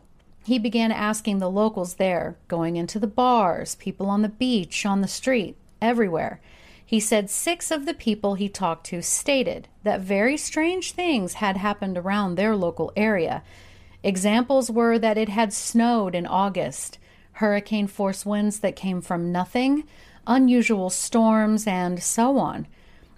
he 0.49 0.57
began 0.57 0.91
asking 0.91 1.37
the 1.37 1.49
locals 1.49 1.93
there, 1.93 2.35
going 2.47 2.75
into 2.75 2.97
the 2.97 3.05
bars, 3.05 3.75
people 3.75 4.09
on 4.09 4.23
the 4.23 4.29
beach, 4.29 4.83
on 4.83 5.01
the 5.01 5.07
street, 5.07 5.55
everywhere. 5.79 6.41
He 6.83 6.99
said 6.99 7.29
six 7.29 7.69
of 7.69 7.85
the 7.85 7.93
people 7.93 8.33
he 8.33 8.49
talked 8.49 8.87
to 8.87 9.03
stated 9.03 9.67
that 9.83 10.01
very 10.01 10.37
strange 10.37 10.93
things 10.93 11.33
had 11.33 11.55
happened 11.55 11.99
around 11.99 12.33
their 12.33 12.55
local 12.55 12.91
area. 12.97 13.43
Examples 14.01 14.71
were 14.71 14.97
that 14.97 15.19
it 15.19 15.29
had 15.29 15.53
snowed 15.53 16.15
in 16.15 16.25
August, 16.25 16.97
hurricane 17.33 17.85
force 17.85 18.25
winds 18.25 18.61
that 18.61 18.75
came 18.75 19.01
from 19.01 19.31
nothing, 19.31 19.83
unusual 20.25 20.89
storms, 20.89 21.67
and 21.67 22.01
so 22.01 22.39
on. 22.39 22.65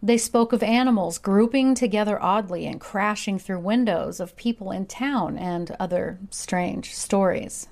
They 0.03 0.17
spoke 0.17 0.51
of 0.51 0.63
animals 0.63 1.19
grouping 1.19 1.75
together 1.75 2.21
oddly 2.21 2.65
and 2.65 2.79
crashing 2.79 3.37
through 3.37 3.59
windows 3.59 4.19
of 4.19 4.35
people 4.35 4.71
in 4.71 4.87
town 4.87 5.37
and 5.37 5.75
other 5.79 6.17
strange 6.31 6.95
stories. 6.95 7.67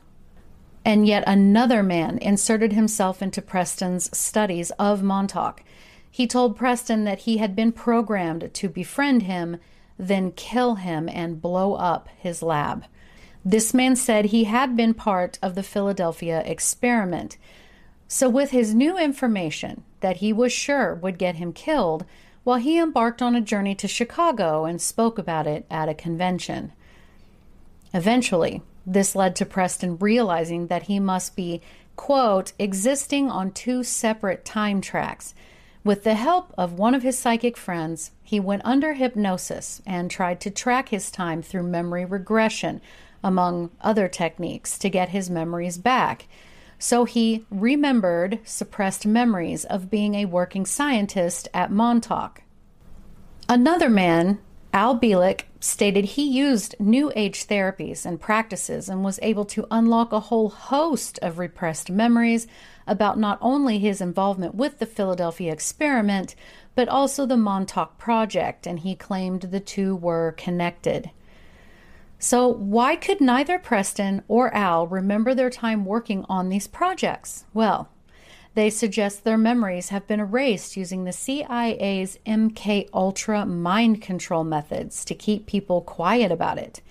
And 0.86 1.08
yet 1.08 1.24
another 1.26 1.82
man 1.82 2.20
inserted 2.20 2.74
himself 2.74 3.22
into 3.22 3.42
Preston's 3.42 4.16
studies 4.16 4.70
of 4.72 5.02
Montauk. 5.02 5.64
He 6.10 6.28
told 6.28 6.56
Preston 6.56 7.04
that 7.04 7.20
he 7.20 7.38
had 7.38 7.56
been 7.56 7.72
programmed 7.72 8.52
to 8.54 8.70
befriend 8.70 9.24
him, 9.24 9.58
then 9.98 10.32
kill 10.32 10.76
him 10.76 11.10
and 11.10 11.42
blow 11.42 11.74
up 11.74 12.10
his 12.18 12.44
lab. 12.44 12.86
This 13.44 13.74
man 13.74 13.96
said 13.96 14.26
he 14.26 14.44
had 14.46 14.76
been 14.76 14.94
part 14.94 15.40
of 15.42 15.56
the 15.56 15.64
Philadelphia 15.64 16.44
experiment. 16.46 17.38
So, 18.08 18.30
with 18.30 18.52
his 18.52 18.74
new 18.74 18.98
information, 18.98 19.84
that 20.02 20.18
he 20.18 20.34
was 20.34 20.52
sure 20.52 20.96
would 20.96 21.18
get 21.18 21.36
him 21.36 21.54
killed 21.54 22.06
while 22.44 22.58
he 22.58 22.80
embarked 22.80 23.22
on 23.22 23.36
a 23.36 23.42
journey 23.42 23.76
to 23.76 23.88
Chicago 23.88 24.66
and 24.66 24.82
spoke 24.82 25.18
about 25.18 25.48
it 25.48 25.66
at 25.70 25.90
a 25.90 25.94
convention. 25.94 26.72
Eventually, 27.94 28.62
this 28.86 29.16
led 29.16 29.36
to 29.36 29.46
Preston 29.46 29.98
realizing 29.98 30.68
that 30.68 30.84
he 30.84 31.00
must 31.00 31.36
be, 31.36 31.62
quote, 31.96 32.54
existing 32.58 33.30
on 33.30 33.52
two 33.52 33.84
separate 33.84 34.46
time 34.46 34.82
tracks. 34.82 35.36
With 35.84 36.04
the 36.04 36.16
help 36.16 36.54
of 36.58 36.74
one 36.74 36.94
of 36.94 37.04
his 37.04 37.18
psychic 37.18 37.56
friends, 37.56 38.12
he 38.24 38.40
went 38.40 38.64
under 38.66 38.94
hypnosis 38.94 39.82
and 39.86 40.10
tried 40.10 40.40
to 40.42 40.52
track 40.52 40.90
his 40.90 41.10
time 41.10 41.42
through 41.42 41.64
memory 41.64 42.06
regression, 42.06 42.82
among 43.24 43.72
other 43.82 44.08
techniques, 44.08 44.78
to 44.80 44.90
get 44.90 45.10
his 45.10 45.30
memories 45.30 45.78
back. 45.78 46.28
So 46.80 47.04
he 47.04 47.46
remembered 47.52 48.40
suppressed 48.46 49.06
memories 49.06 49.66
of 49.66 49.92
being 49.92 50.16
a 50.16 50.26
working 50.26 50.66
scientist 50.66 51.50
at 51.54 51.72
Montauk. 51.72 52.42
Another 53.50 53.90
man 53.90 54.40
Al 54.72 54.98
Bielek 54.98 55.46
stated 55.60 56.06
he 56.06 56.24
used 56.24 56.76
New 56.80 57.12
Age 57.16 57.48
therapies 57.48 58.06
and 58.06 58.22
practices 58.22 58.88
and 58.88 59.04
was 59.04 59.20
able 59.24 59.46
to 59.46 59.68
unlock 59.72 60.14
a 60.14 60.20
whole 60.20 60.50
host 60.50 61.18
of 61.24 61.40
repressed 61.40 61.90
memories 61.90 62.46
about 62.86 63.18
not 63.18 63.40
only 63.42 63.80
his 63.80 64.00
involvement 64.00 64.54
with 64.54 64.78
the 64.78 64.86
Philadelphia 64.86 65.52
experiment, 65.52 66.36
but 66.76 66.88
also 66.88 67.26
the 67.26 67.36
Montauk 67.36 67.98
Project, 67.98 68.68
and 68.68 68.80
he 68.80 68.96
claimed 68.96 69.42
the 69.42 69.60
two 69.60 69.96
were 69.96 70.34
connected. 70.38 71.10
So, 72.22 72.50
why 72.50 72.98
could 72.98 73.22
neither 73.22 73.58
Preston 73.58 74.24
or 74.28 74.54
Al 74.54 74.86
remember 74.86 75.34
their 75.34 75.50
time 75.50 75.86
working 75.86 76.26
on 76.28 76.50
these 76.50 76.68
projects? 76.68 77.46
Well, 77.54 77.90
they 78.56 78.70
suggest 78.70 79.24
their 79.24 79.38
memories 79.38 79.88
have 79.88 80.06
been 80.06 80.20
erased 80.20 80.76
using 80.76 81.06
the 81.06 81.14
CIA's 81.14 82.20
MK 82.26 82.90
Ultra 82.94 83.46
mind 83.46 84.02
control 84.02 84.44
methods 84.44 85.06
to 85.06 85.16
keep 85.16 85.46
people 85.46 85.82
quiet 85.82 86.30
about 86.30 86.58
it. 86.58 86.82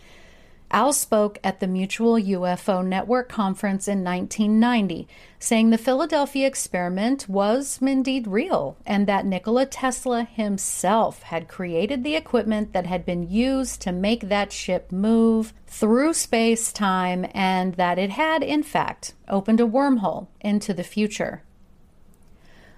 Al 0.71 0.93
spoke 0.93 1.39
at 1.43 1.61
the 1.61 1.67
Mutual 1.67 2.17
UFO 2.17 2.85
Network 2.85 3.31
conference 3.31 3.89
in 3.89 4.05
1990, 4.05 5.09
saying 5.39 5.71
the 5.71 5.79
Philadelphia 5.79 6.47
experiment 6.47 7.27
was 7.27 7.79
indeed 7.81 8.27
real 8.27 8.77
and 8.85 9.07
that 9.07 9.25
Nikola 9.25 9.65
Tesla 9.65 10.25
himself 10.25 11.23
had 11.23 11.49
created 11.49 12.05
the 12.05 12.17
equipment 12.17 12.75
that 12.75 12.85
had 12.85 13.07
been 13.07 13.31
used 13.31 13.81
to 13.83 13.93
make 13.93 14.29
that 14.29 14.53
ship 14.53 14.93
move 14.93 15.55
through 15.67 16.13
space 16.13 16.71
time 16.71 17.27
and 17.33 17.75
that 17.75 17.99
it 17.99 18.11
had, 18.11 18.43
in 18.43 18.63
fact, 18.63 19.15
opened 19.27 19.61
a 19.61 19.67
wormhole 19.67 20.27
into 20.43 20.75
the 20.75 20.85
future. 20.85 21.43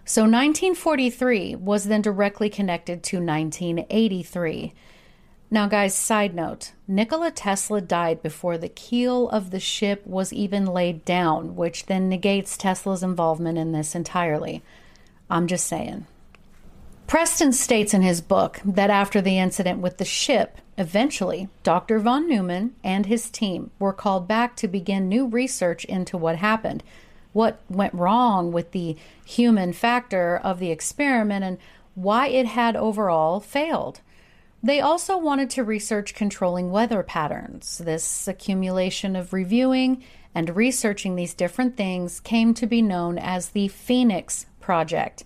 So 0.05 0.23
1943 0.23 1.57
was 1.57 1.85
then 1.85 2.03
directly 2.03 2.49
connected 2.49 3.03
to 3.05 3.17
1983. 3.17 4.75
Now, 5.51 5.67
guys, 5.67 5.95
side 5.95 6.35
note 6.35 6.73
Nikola 6.87 7.31
Tesla 7.31 7.81
died 7.81 8.23
before 8.23 8.57
the 8.57 8.69
keel 8.69 9.29
of 9.31 9.51
the 9.51 9.61
ship 9.61 10.07
was 10.07 10.33
even 10.33 10.65
laid 10.65 11.05
down, 11.05 11.57
which 11.57 11.87
then 11.87 12.09
negates 12.09 12.57
Tesla's 12.57 13.03
involvement 13.03 13.59
in 13.59 13.73
this 13.73 13.95
entirely. 13.95 14.63
I'm 15.29 15.47
just 15.47 15.67
saying. 15.67 16.07
Preston 17.07 17.53
states 17.53 17.93
in 17.93 18.03
his 18.03 18.21
book 18.21 18.61
that 18.65 18.91
after 18.91 19.21
the 19.21 19.39
incident 19.39 19.81
with 19.81 19.99
the 19.99 20.05
ship, 20.05 20.59
eventually 20.79 21.49
Dr. 21.65 21.99
von 21.99 22.29
Neumann 22.29 22.77
and 22.85 23.07
his 23.07 23.29
team 23.29 23.73
were 23.81 23.93
called 23.93 24.29
back 24.29 24.55
to 24.57 24.69
begin 24.69 25.09
new 25.09 25.27
research 25.27 25.85
into 25.85 26.17
what 26.17 26.37
happened 26.37 26.85
what 27.33 27.61
went 27.69 27.95
wrong 27.95 28.53
with 28.53 28.73
the 28.73 28.97
human 29.25 29.73
factor 29.73 30.37
of 30.37 30.59
the 30.59 30.71
experiment 30.71 31.45
and 31.45 31.59
why 31.95 32.29
it 32.29 32.47
had 32.47 32.77
overall 32.77 33.41
failed. 33.41 34.01
They 34.63 34.81
also 34.81 35.17
wanted 35.17 35.49
to 35.51 35.65
research 35.65 36.15
controlling 36.15 36.71
weather 36.71 37.03
patterns. 37.03 37.79
This 37.79 38.29
accumulation 38.29 39.17
of 39.17 39.33
reviewing 39.33 40.05
and 40.35 40.55
researching 40.55 41.17
these 41.17 41.35
different 41.35 41.77
things 41.77 42.21
came 42.21 42.53
to 42.55 42.67
be 42.67 42.83
known 42.83 43.19
as 43.19 43.49
the 43.49 43.69
Phoenix 43.69 44.47
Project. 44.61 45.25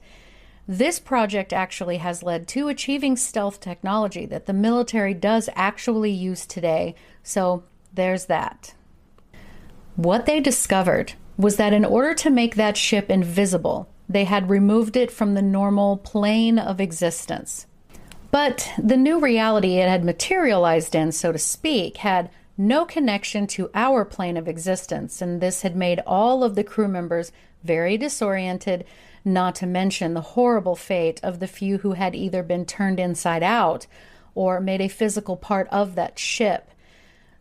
This 0.69 0.99
project 0.99 1.53
actually 1.53 1.99
has 1.99 2.23
led 2.23 2.49
to 2.49 2.69
achieving 2.69 3.17
stealth 3.17 3.61
technology 3.61 4.25
that 4.27 4.47
the 4.47 4.53
military 4.53 5.13
does 5.13 5.51
actually 5.55 6.13
use 6.13 6.47
today, 6.47 6.95
so 7.23 7.65
there's 7.93 8.27
that. 8.27 8.75
What 9.97 10.27
they 10.27 10.41
discovered 10.41 11.13
was 11.37 11.57
that 11.57 11.73
in 11.73 11.85
order 11.85 12.15
to 12.15 12.31
make 12.31 12.55
that 12.55 12.77
ship 12.77 13.11
invisible, 13.11 13.91
they 14.09 14.25
had 14.25 14.49
removed 14.49 14.97
it 14.97 15.11
from 15.11 15.35
the 15.35 15.43
normal 15.43 15.99
plane 15.99 16.59
of 16.59 16.81
existence. 16.81 17.67
But 18.35 18.73
the 18.77 18.97
new 18.97 19.21
reality 19.21 19.77
it 19.77 19.89
had 19.89 20.05
materialized 20.05 20.97
in, 20.97 21.13
so 21.13 21.31
to 21.31 21.39
speak, 21.39 21.99
had 21.99 22.31
no 22.59 22.85
connection 22.85 23.47
to 23.47 23.71
our 23.77 24.05
plane 24.05 24.37
of 24.37 24.49
existence, 24.49 25.23
and 25.23 25.41
this 25.41 25.63
had 25.63 25.77
made 25.77 26.01
all 26.05 26.43
of 26.43 26.57
the 26.57 26.65
crew 26.65 26.89
members 26.89 27.31
very 27.63 27.97
disoriented, 27.97 28.87
not 29.25 29.55
to 29.55 29.67
mention 29.67 30.15
the 30.15 30.21
horrible 30.35 30.75
fate 30.75 31.21
of 31.23 31.39
the 31.39 31.47
few 31.47 31.79
who 31.79 31.93
had 31.93 32.17
either 32.17 32.43
been 32.43 32.67
turned 32.67 32.99
inside 32.99 33.45
out 33.45 33.87
or 34.35 34.59
made 34.59 34.81
a 34.81 34.89
physical 34.89 35.37
part 35.37 35.69
of 35.69 35.95
that 35.95 36.19
ship. 36.19 36.73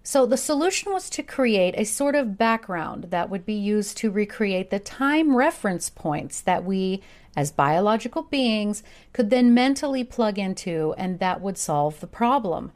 So 0.05 0.25
the 0.25 0.35
solution 0.35 0.91
was 0.91 1.09
to 1.11 1.23
create 1.23 1.75
a 1.77 1.85
sort 1.85 2.13
of 2.15 2.37
background 2.37 3.05
that 3.11 3.29
would 3.29 3.45
be 3.45 3.53
used 3.53 3.95
to 3.97 4.11
recreate 4.11 4.69
the 4.69 4.79
time 4.79 5.37
reference 5.37 5.89
points 5.89 6.41
that 6.41 6.65
we, 6.65 7.01
as 7.37 7.51
biological 7.51 8.23
beings, 8.23 8.83
could 9.13 9.29
then 9.29 9.53
mentally 9.53 10.03
plug 10.03 10.37
into, 10.37 10.93
and 10.97 11.19
that 11.19 11.39
would 11.39 11.57
solve 11.57 12.01
the 12.01 12.07
problem. 12.07 12.73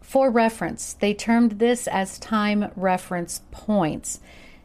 For 0.00 0.30
reference, 0.30 0.94
they 0.94 1.12
termed 1.12 1.58
this 1.58 1.86
as 1.86 2.18
time 2.18 2.70
reference 2.74 3.42
points. 3.50 4.20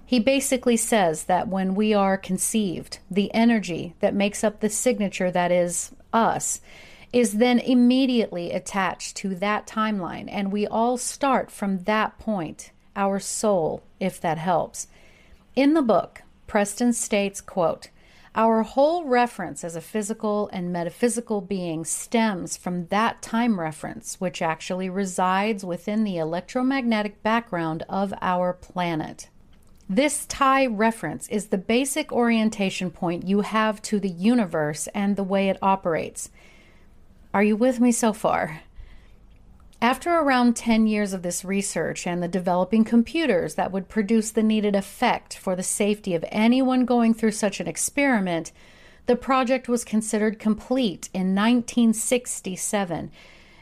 He 0.06 0.20
basically 0.20 0.78
says 0.78 1.26
that 1.26 1.50
when 1.50 1.76
we 1.76 1.94
are 1.94 2.18
conceived, 2.18 3.00
the 3.10 3.34
energy 3.34 3.96
that 4.00 4.16
makes 4.16 4.46
up 4.46 4.62
the 4.62 4.70
signature 4.70 5.30
that 5.30 5.52
is 5.52 5.92
us 6.14 6.62
is 7.14 7.34
then 7.34 7.60
immediately 7.60 8.52
attached 8.52 9.18
to 9.18 9.36
that 9.36 9.68
timeline. 9.68 10.28
And 10.30 10.52
we 10.52 10.66
all 10.66 10.98
start 10.98 11.52
from 11.52 11.84
that 11.84 12.18
point, 12.18 12.72
our 12.96 13.20
soul, 13.20 13.84
if 14.00 14.20
that 14.22 14.38
helps. 14.38 14.88
In 15.56 15.74
the 15.74 15.82
book, 15.82 16.22
Preston 16.48 16.94
states, 16.94 17.42
quote, 17.42 17.90
our 18.34 18.64
whole 18.64 19.04
reference 19.04 19.62
as 19.66 19.76
a 19.76 19.82
physical 19.82 20.50
and 20.54 20.72
metaphysical 20.72 21.42
being 21.42 21.84
stems 21.84 22.56
from 22.56 22.88
that 22.88 23.22
time 23.22 23.60
reference, 23.60 24.22
which 24.22 24.42
actually 24.42 24.90
resides 24.90 25.66
within 25.66 26.06
the 26.06 26.18
electromagnetic 26.18 27.22
background 27.24 27.84
of 27.90 28.14
our 28.22 28.54
planet. 28.54 29.28
This 29.90 30.26
tie 30.28 30.66
reference 30.66 31.28
is 31.28 31.48
the 31.48 31.58
basic 31.58 32.14
orientation 32.14 32.90
point 32.90 33.28
you 33.28 33.42
have 33.42 33.82
to 33.82 34.00
the 34.00 34.08
universe 34.08 34.88
and 34.96 35.18
the 35.18 35.24
way 35.24 35.50
it 35.50 35.58
operates. 35.62 36.30
Are 37.34 37.44
you 37.44 37.56
with 37.56 37.80
me 37.80 37.94
so 37.94 38.12
far? 38.12 38.62
After 39.82 40.12
around 40.12 40.58
10 40.58 40.86
years 40.86 41.14
of 41.14 41.24
this 41.24 41.46
research 41.46 42.06
and 42.06 42.22
the 42.22 42.28
developing 42.28 42.84
computers 42.84 43.56
that 43.56 43.72
would 43.72 43.88
produce 43.88 44.32
the 44.32 44.44
needed 44.44 44.76
effect 44.76 45.38
for 45.38 45.56
the 45.56 45.64
safety 45.64 46.14
of 46.14 46.26
anyone 46.28 46.84
going 46.84 47.14
through 47.14 47.32
such 47.32 47.62
an 47.62 47.68
experiment, 47.68 48.52
the 49.06 49.16
project 49.16 49.70
was 49.70 49.86
considered 49.86 50.40
complete 50.40 51.10
in 51.14 51.34
1967, 51.34 53.12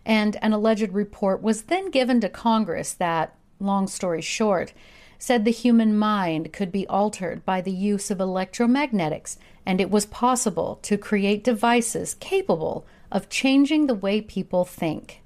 and 0.03 0.37
an 0.41 0.51
alleged 0.51 0.91
report 0.91 1.41
was 1.43 1.63
then 1.63 1.91
given 1.91 2.19
to 2.21 2.27
Congress 2.27 2.93
that, 2.93 3.35
long 3.59 3.87
story 3.87 4.21
short, 4.21 4.73
said 5.19 5.45
the 5.45 5.51
human 5.51 5.95
mind 5.95 6.51
could 6.51 6.71
be 6.71 6.87
altered 6.87 7.45
by 7.45 7.61
the 7.61 7.71
use 7.71 8.09
of 8.09 8.17
electromagnetics, 8.17 9.37
and 9.63 9.79
it 9.79 9.91
was 9.91 10.07
possible 10.07 10.79
to 10.81 10.97
create 10.97 11.43
devices 11.43 12.15
capable 12.15 12.85
of 13.11 13.29
changing 13.29 13.87
the 13.87 13.95
way 13.95 14.21
people 14.21 14.65
think. 14.65 15.21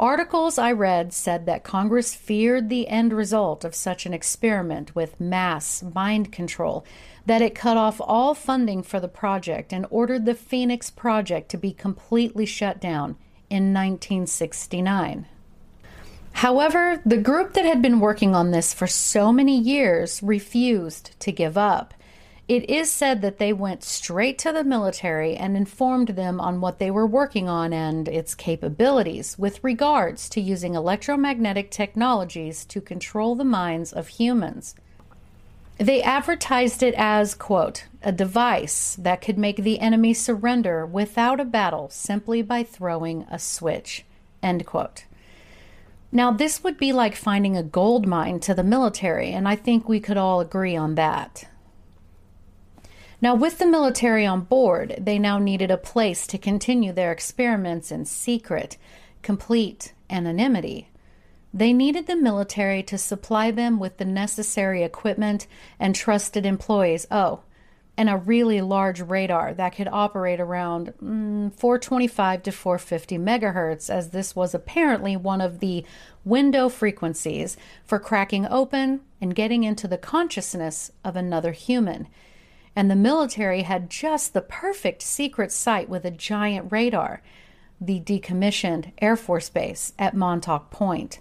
Articles 0.00 0.56
I 0.56 0.72
read 0.72 1.12
said 1.12 1.44
that 1.44 1.62
Congress 1.62 2.14
feared 2.14 2.70
the 2.70 2.88
end 2.88 3.12
result 3.12 3.64
of 3.64 3.74
such 3.74 4.06
an 4.06 4.14
experiment 4.14 4.94
with 4.94 5.20
mass 5.20 5.82
mind 5.82 6.32
control, 6.32 6.86
that 7.26 7.42
it 7.42 7.54
cut 7.54 7.76
off 7.76 8.00
all 8.00 8.32
funding 8.34 8.82
for 8.82 8.98
the 8.98 9.08
project 9.08 9.74
and 9.74 9.86
ordered 9.90 10.24
the 10.24 10.34
Phoenix 10.34 10.88
Project 10.88 11.50
to 11.50 11.58
be 11.58 11.72
completely 11.72 12.46
shut 12.46 12.80
down 12.80 13.16
in 13.50 13.74
1969. 13.74 15.26
However, 16.32 17.02
the 17.04 17.18
group 17.18 17.52
that 17.52 17.66
had 17.66 17.82
been 17.82 18.00
working 18.00 18.34
on 18.34 18.52
this 18.52 18.72
for 18.72 18.86
so 18.86 19.32
many 19.32 19.58
years 19.58 20.22
refused 20.22 21.18
to 21.20 21.30
give 21.30 21.58
up. 21.58 21.92
It 22.50 22.68
is 22.68 22.90
said 22.90 23.22
that 23.22 23.38
they 23.38 23.52
went 23.52 23.84
straight 23.84 24.36
to 24.40 24.50
the 24.50 24.64
military 24.64 25.36
and 25.36 25.56
informed 25.56 26.08
them 26.08 26.40
on 26.40 26.60
what 26.60 26.80
they 26.80 26.90
were 26.90 27.06
working 27.06 27.48
on 27.48 27.72
and 27.72 28.08
its 28.08 28.34
capabilities 28.34 29.38
with 29.38 29.62
regards 29.62 30.28
to 30.30 30.40
using 30.40 30.74
electromagnetic 30.74 31.70
technologies 31.70 32.64
to 32.64 32.80
control 32.80 33.36
the 33.36 33.44
minds 33.44 33.92
of 33.92 34.08
humans. 34.08 34.74
They 35.78 36.02
advertised 36.02 36.82
it 36.82 36.94
as, 36.96 37.36
quote, 37.36 37.84
a 38.02 38.10
device 38.10 38.96
that 38.96 39.20
could 39.20 39.38
make 39.38 39.58
the 39.58 39.78
enemy 39.78 40.12
surrender 40.12 40.84
without 40.84 41.38
a 41.38 41.44
battle 41.44 41.88
simply 41.88 42.42
by 42.42 42.64
throwing 42.64 43.28
a 43.30 43.38
switch, 43.38 44.04
end 44.42 44.66
quote. 44.66 45.04
Now, 46.10 46.32
this 46.32 46.64
would 46.64 46.78
be 46.78 46.92
like 46.92 47.14
finding 47.14 47.56
a 47.56 47.62
gold 47.62 48.08
mine 48.08 48.40
to 48.40 48.54
the 48.54 48.64
military, 48.64 49.30
and 49.30 49.46
I 49.46 49.54
think 49.54 49.88
we 49.88 50.00
could 50.00 50.16
all 50.16 50.40
agree 50.40 50.74
on 50.74 50.96
that. 50.96 51.44
Now, 53.22 53.34
with 53.34 53.58
the 53.58 53.66
military 53.66 54.24
on 54.24 54.42
board, 54.42 54.96
they 54.98 55.18
now 55.18 55.38
needed 55.38 55.70
a 55.70 55.76
place 55.76 56.26
to 56.28 56.38
continue 56.38 56.92
their 56.92 57.12
experiments 57.12 57.92
in 57.92 58.06
secret, 58.06 58.78
complete 59.22 59.92
anonymity. 60.08 60.88
They 61.52 61.72
needed 61.72 62.06
the 62.06 62.16
military 62.16 62.82
to 62.84 62.96
supply 62.96 63.50
them 63.50 63.78
with 63.78 63.98
the 63.98 64.04
necessary 64.04 64.82
equipment 64.82 65.46
and 65.78 65.94
trusted 65.94 66.46
employees. 66.46 67.06
Oh, 67.10 67.40
and 67.96 68.08
a 68.08 68.16
really 68.16 68.62
large 68.62 69.02
radar 69.02 69.52
that 69.52 69.74
could 69.74 69.88
operate 69.88 70.40
around 70.40 70.94
mm, 71.02 71.52
425 71.52 72.44
to 72.44 72.52
450 72.52 73.18
megahertz, 73.18 73.90
as 73.90 74.08
this 74.08 74.34
was 74.34 74.54
apparently 74.54 75.16
one 75.16 75.42
of 75.42 75.58
the 75.58 75.84
window 76.24 76.70
frequencies 76.70 77.58
for 77.84 77.98
cracking 77.98 78.46
open 78.46 79.00
and 79.20 79.34
getting 79.34 79.64
into 79.64 79.86
the 79.86 79.98
consciousness 79.98 80.90
of 81.04 81.14
another 81.14 81.52
human. 81.52 82.08
And 82.76 82.90
the 82.90 82.96
military 82.96 83.62
had 83.62 83.90
just 83.90 84.32
the 84.32 84.40
perfect 84.40 85.02
secret 85.02 85.52
site 85.52 85.88
with 85.88 86.04
a 86.04 86.10
giant 86.10 86.70
radar, 86.70 87.22
the 87.80 88.00
decommissioned 88.00 88.92
Air 89.00 89.16
Force 89.16 89.48
Base 89.48 89.92
at 89.98 90.14
Montauk 90.14 90.70
Point. 90.70 91.20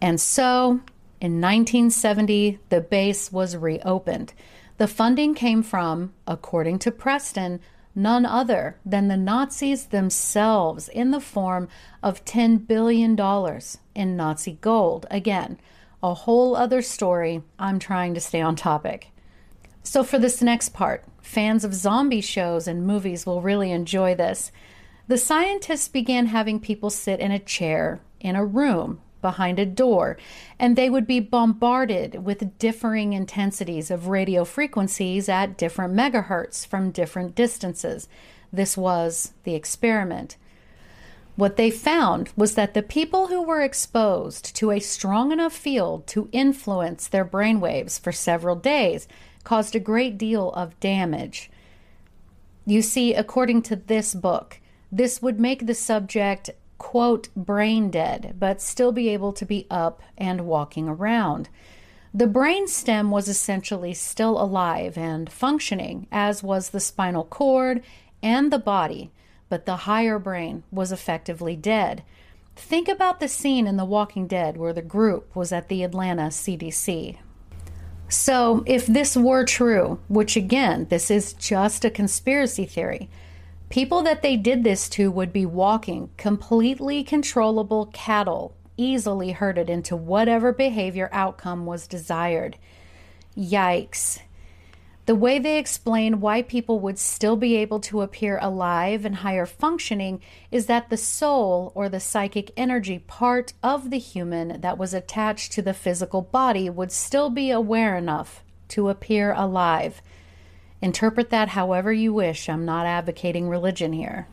And 0.00 0.20
so, 0.20 0.80
in 1.20 1.40
1970, 1.40 2.58
the 2.68 2.80
base 2.80 3.32
was 3.32 3.56
reopened. 3.56 4.34
The 4.76 4.86
funding 4.86 5.34
came 5.34 5.62
from, 5.62 6.12
according 6.26 6.78
to 6.80 6.90
Preston, 6.90 7.60
none 7.94 8.26
other 8.26 8.76
than 8.84 9.08
the 9.08 9.16
Nazis 9.16 9.86
themselves 9.86 10.88
in 10.88 11.10
the 11.10 11.20
form 11.20 11.68
of 12.02 12.24
$10 12.26 12.66
billion 12.66 13.18
in 13.94 14.16
Nazi 14.16 14.58
gold. 14.60 15.06
Again, 15.10 15.58
a 16.02 16.12
whole 16.12 16.54
other 16.54 16.82
story. 16.82 17.42
I'm 17.58 17.78
trying 17.78 18.12
to 18.14 18.20
stay 18.20 18.42
on 18.42 18.54
topic. 18.54 19.10
So, 19.86 20.02
for 20.02 20.18
this 20.18 20.42
next 20.42 20.70
part, 20.70 21.04
fans 21.22 21.64
of 21.64 21.72
zombie 21.72 22.20
shows 22.20 22.66
and 22.66 22.84
movies 22.84 23.24
will 23.24 23.40
really 23.40 23.70
enjoy 23.70 24.16
this. 24.16 24.50
The 25.06 25.16
scientists 25.16 25.86
began 25.86 26.26
having 26.26 26.58
people 26.58 26.90
sit 26.90 27.20
in 27.20 27.30
a 27.30 27.38
chair 27.38 28.00
in 28.18 28.34
a 28.34 28.44
room 28.44 29.00
behind 29.22 29.60
a 29.60 29.64
door, 29.64 30.16
and 30.58 30.74
they 30.74 30.90
would 30.90 31.06
be 31.06 31.20
bombarded 31.20 32.24
with 32.24 32.58
differing 32.58 33.12
intensities 33.12 33.88
of 33.92 34.08
radio 34.08 34.44
frequencies 34.44 35.28
at 35.28 35.56
different 35.56 35.94
megahertz 35.94 36.66
from 36.66 36.90
different 36.90 37.36
distances. 37.36 38.08
This 38.52 38.76
was 38.76 39.34
the 39.44 39.54
experiment. 39.54 40.36
What 41.36 41.56
they 41.56 41.70
found 41.70 42.30
was 42.36 42.56
that 42.56 42.74
the 42.74 42.82
people 42.82 43.28
who 43.28 43.40
were 43.40 43.62
exposed 43.62 44.56
to 44.56 44.72
a 44.72 44.80
strong 44.80 45.30
enough 45.30 45.52
field 45.52 46.08
to 46.08 46.28
influence 46.32 47.06
their 47.06 47.24
brainwaves 47.24 48.00
for 48.00 48.10
several 48.10 48.56
days 48.56 49.06
caused 49.46 49.76
a 49.76 49.80
great 49.80 50.18
deal 50.18 50.50
of 50.50 50.78
damage. 50.80 51.48
You 52.66 52.82
see, 52.82 53.14
according 53.14 53.62
to 53.62 53.76
this 53.76 54.12
book, 54.12 54.58
this 54.90 55.22
would 55.22 55.38
make 55.38 55.66
the 55.66 55.74
subject 55.74 56.50
quote, 56.78 57.28
brain 57.36 57.88
dead, 57.88 58.34
but 58.40 58.60
still 58.60 58.90
be 58.90 59.08
able 59.08 59.32
to 59.32 59.46
be 59.46 59.64
up 59.70 60.02
and 60.18 60.40
walking 60.42 60.88
around. 60.88 61.48
The 62.12 62.26
brain 62.26 62.66
stem 62.66 63.12
was 63.12 63.28
essentially 63.28 63.94
still 63.94 64.40
alive 64.40 64.98
and 64.98 65.30
functioning, 65.30 66.08
as 66.10 66.42
was 66.42 66.70
the 66.70 66.80
spinal 66.80 67.24
cord 67.24 67.82
and 68.22 68.52
the 68.52 68.58
body, 68.58 69.12
but 69.48 69.64
the 69.64 69.76
higher 69.76 70.18
brain 70.18 70.64
was 70.72 70.90
effectively 70.90 71.54
dead. 71.54 72.02
Think 72.56 72.88
about 72.88 73.20
the 73.20 73.28
scene 73.28 73.68
in 73.68 73.76
The 73.76 73.84
Walking 73.84 74.26
Dead 74.26 74.56
where 74.56 74.72
the 74.72 74.82
group 74.82 75.36
was 75.36 75.52
at 75.52 75.68
the 75.68 75.84
Atlanta 75.84 76.30
CDC. 76.30 77.18
So, 78.08 78.62
if 78.66 78.86
this 78.86 79.16
were 79.16 79.44
true, 79.44 79.98
which 80.08 80.36
again, 80.36 80.86
this 80.90 81.10
is 81.10 81.32
just 81.32 81.84
a 81.84 81.90
conspiracy 81.90 82.64
theory, 82.64 83.08
People 83.68 84.02
that 84.02 84.22
they 84.22 84.36
did 84.36 84.62
this 84.62 84.88
to 84.90 85.10
would 85.10 85.32
be 85.32 85.44
walking 85.44 86.10
completely 86.16 87.02
controllable 87.02 87.86
cattle, 87.86 88.54
easily 88.76 89.32
herded 89.32 89.68
into 89.68 89.96
whatever 89.96 90.52
behavior 90.52 91.08
outcome 91.12 91.66
was 91.66 91.88
desired. 91.88 92.56
Yikes. 93.36 94.20
The 95.06 95.14
way 95.14 95.38
they 95.38 95.56
explain 95.56 96.20
why 96.20 96.42
people 96.42 96.80
would 96.80 96.98
still 96.98 97.36
be 97.36 97.54
able 97.54 97.78
to 97.80 98.02
appear 98.02 98.40
alive 98.42 99.04
and 99.04 99.14
higher 99.16 99.46
functioning 99.46 100.20
is 100.50 100.66
that 100.66 100.90
the 100.90 100.96
soul 100.96 101.70
or 101.76 101.88
the 101.88 102.00
psychic 102.00 102.50
energy 102.56 102.98
part 102.98 103.52
of 103.62 103.90
the 103.90 104.00
human 104.00 104.60
that 104.60 104.78
was 104.78 104.92
attached 104.92 105.52
to 105.52 105.62
the 105.62 105.74
physical 105.74 106.22
body 106.22 106.68
would 106.68 106.90
still 106.90 107.30
be 107.30 107.52
aware 107.52 107.96
enough 107.96 108.42
to 108.68 108.88
appear 108.88 109.32
alive. 109.32 110.02
Interpret 110.82 111.30
that 111.30 111.50
however 111.50 111.92
you 111.92 112.12
wish. 112.12 112.48
I'm 112.48 112.64
not 112.64 112.84
advocating 112.84 113.48
religion 113.48 113.92
here. 113.92 114.26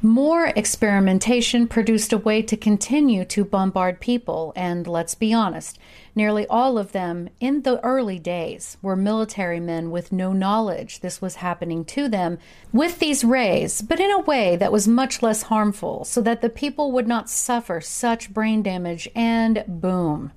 More 0.00 0.52
experimentation 0.54 1.66
produced 1.66 2.12
a 2.12 2.18
way 2.18 2.40
to 2.42 2.56
continue 2.56 3.24
to 3.24 3.44
bombard 3.44 3.98
people, 3.98 4.52
and 4.54 4.86
let's 4.86 5.16
be 5.16 5.34
honest, 5.34 5.76
nearly 6.14 6.46
all 6.46 6.78
of 6.78 6.92
them 6.92 7.30
in 7.40 7.62
the 7.62 7.84
early 7.84 8.20
days 8.20 8.76
were 8.80 8.94
military 8.94 9.58
men 9.58 9.90
with 9.90 10.12
no 10.12 10.32
knowledge 10.32 11.00
this 11.00 11.20
was 11.20 11.36
happening 11.36 11.84
to 11.86 12.08
them 12.08 12.38
with 12.72 13.00
these 13.00 13.24
rays, 13.24 13.82
but 13.82 13.98
in 13.98 14.12
a 14.12 14.20
way 14.20 14.54
that 14.54 14.70
was 14.70 14.86
much 14.86 15.20
less 15.20 15.42
harmful 15.42 16.04
so 16.04 16.20
that 16.20 16.42
the 16.42 16.48
people 16.48 16.92
would 16.92 17.08
not 17.08 17.28
suffer 17.28 17.80
such 17.80 18.32
brain 18.32 18.62
damage, 18.62 19.08
and 19.16 19.64
boom, 19.66 20.30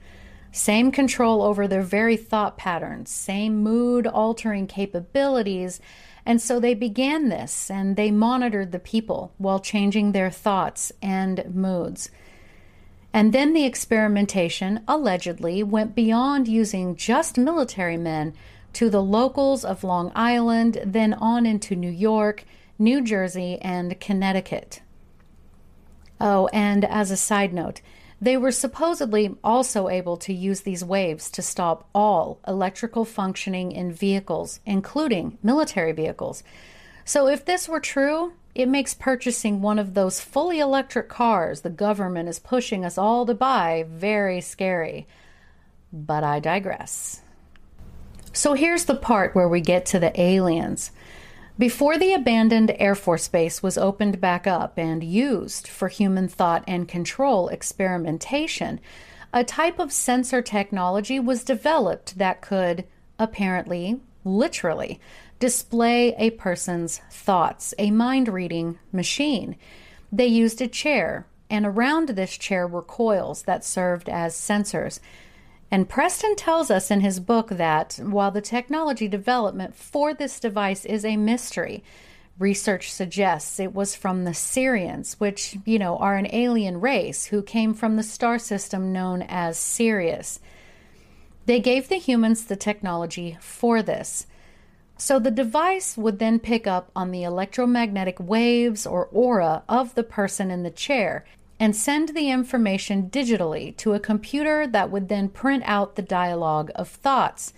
same 0.52 0.92
control 0.92 1.42
over 1.42 1.68
their 1.68 1.82
very 1.82 2.18
thought 2.18 2.58
patterns, 2.58 3.10
same 3.10 3.64
mood 3.64 4.06
altering 4.06 4.68
capabilities. 4.68 5.80
And 6.26 6.42
so 6.42 6.60
they 6.60 6.74
began 6.74 7.30
this 7.30 7.72
and 7.72 7.96
they 7.96 8.12
monitored 8.12 8.72
the 8.72 8.80
people 8.80 9.34
while 9.38 9.60
changing 9.60 10.12
their 10.12 10.30
thoughts 10.30 10.92
and 11.02 11.44
moods. 11.56 12.12
And 13.14 13.34
then 13.34 13.54
the 13.54 13.66
experimentation 13.66 14.82
allegedly 14.88 15.64
went 15.64 15.96
beyond 15.96 16.48
using 16.48 16.96
just 16.96 17.38
military 17.38 17.98
men 17.98 18.34
to 18.74 18.90
the 18.90 19.04
locals 19.04 19.66
of 19.66 19.84
Long 19.84 20.12
Island, 20.16 20.82
then 20.86 21.14
on 21.14 21.46
into 21.46 21.76
New 21.76 21.92
York, 21.92 22.46
New 22.80 23.02
Jersey, 23.02 23.58
and 23.62 24.00
Connecticut. 24.00 24.82
Oh, 26.22 26.48
and 26.54 26.86
as 26.86 27.12
a 27.12 27.18
side 27.18 27.54
note, 27.54 27.82
they 28.22 28.38
were 28.38 28.52
supposedly 28.52 29.36
also 29.44 29.90
able 29.90 30.16
to 30.16 30.32
use 30.32 30.62
these 30.62 30.86
waves 30.86 31.32
to 31.32 31.42
stop 31.42 31.90
all 31.94 32.40
electrical 32.48 33.04
functioning 33.04 33.72
in 33.72 33.92
vehicles, 33.92 34.60
including 34.64 35.40
military 35.42 35.92
vehicles. 35.92 36.44
So, 37.04 37.28
if 37.28 37.44
this 37.44 37.68
were 37.68 37.80
true, 37.80 38.34
it 38.54 38.70
makes 38.70 38.94
purchasing 38.94 39.62
one 39.62 39.80
of 39.80 39.96
those 39.96 40.22
fully 40.22 40.60
electric 40.60 41.10
cars 41.10 41.62
the 41.62 41.72
government 41.72 42.30
is 42.30 42.38
pushing 42.38 42.86
us 42.86 42.98
all 42.98 43.26
to 43.26 43.34
buy 43.34 43.86
very 43.90 44.40
scary. 44.40 45.08
But 45.92 46.24
I 46.24 46.40
digress. 46.40 47.22
So, 48.34 48.54
here's 48.54 48.86
the 48.86 48.96
part 48.96 49.34
where 49.34 49.50
we 49.50 49.62
get 49.62 49.88
to 49.88 50.00
the 50.00 50.20
aliens. 50.22 50.92
Before 51.62 51.96
the 51.96 52.14
abandoned 52.14 52.76
Air 52.80 52.96
Force 52.96 53.28
Base 53.28 53.62
was 53.62 53.78
opened 53.78 54.20
back 54.20 54.48
up 54.48 54.80
and 54.80 55.04
used 55.04 55.68
for 55.68 55.90
human 55.90 56.28
thought 56.28 56.64
and 56.66 56.88
control 56.88 57.50
experimentation, 57.50 58.80
a 59.32 59.44
type 59.44 59.78
of 59.78 59.92
sensor 59.92 60.42
technology 60.42 61.20
was 61.20 61.44
developed 61.44 62.18
that 62.18 62.42
could, 62.42 62.86
apparently, 63.20 64.02
literally, 64.24 65.00
display 65.38 66.16
a 66.18 66.32
person's 66.32 67.00
thoughts, 67.12 67.76
a 67.78 67.92
mind 67.92 68.28
reading 68.28 68.80
machine. 68.92 69.56
They 70.12 70.26
used 70.26 70.64
a 70.64 70.68
chair, 70.68 71.28
and 71.48 71.68
around 71.68 72.10
this 72.10 72.40
chair 72.40 72.68
were 72.68 72.82
coils 72.82 73.44
that 73.44 73.64
served 73.64 74.10
as 74.10 74.34
sensors. 74.34 75.00
And 75.74 75.88
Preston 75.88 76.36
tells 76.36 76.70
us 76.70 76.92
in 76.92 77.00
his 77.00 77.22
book 77.22 77.48
that 77.48 77.98
while 78.04 78.30
the 78.30 78.42
technology 78.42 79.08
development 79.08 79.74
for 79.74 80.14
this 80.14 80.38
device 80.38 80.84
is 80.84 81.06
a 81.06 81.16
mystery, 81.16 81.82
research 82.38 82.92
suggests 82.92 83.58
it 83.58 83.74
was 83.74 83.96
from 83.96 84.26
the 84.26 84.34
Sirians, 84.34 85.14
which, 85.14 85.58
you 85.64 85.80
know, 85.80 85.98
are 85.98 86.18
an 86.18 86.28
alien 86.34 86.82
race 86.82 87.28
who 87.28 87.42
came 87.42 87.74
from 87.74 87.96
the 87.96 88.04
star 88.04 88.38
system 88.38 88.92
known 88.92 89.22
as 89.22 89.58
Sirius. 89.58 90.42
They 91.46 91.62
gave 91.62 91.88
the 91.88 91.96
humans 91.96 92.44
the 92.44 92.58
technology 92.58 93.38
for 93.40 93.82
this. 93.82 94.28
So 94.98 95.20
the 95.20 95.32
device 95.32 95.98
would 95.98 96.20
then 96.20 96.38
pick 96.38 96.68
up 96.68 96.92
on 96.96 97.12
the 97.12 97.24
electromagnetic 97.24 98.20
waves 98.20 98.86
or 98.86 99.06
aura 99.06 99.64
of 99.70 99.96
the 99.96 100.04
person 100.04 100.52
in 100.52 100.64
the 100.64 100.70
chair 100.70 101.26
and 101.62 101.76
send 101.76 102.10
the 102.10 102.32
information 102.32 103.08
digitally 103.12 103.78
to 103.78 103.94
a 103.94 104.00
computer 104.00 104.66
that 104.66 104.90
would 104.90 105.10
then 105.10 105.30
print 105.30 105.62
out 105.68 105.96
the 105.96 106.02
dialogue 106.02 106.72
of 106.74 106.90
thoughts. 106.90 107.54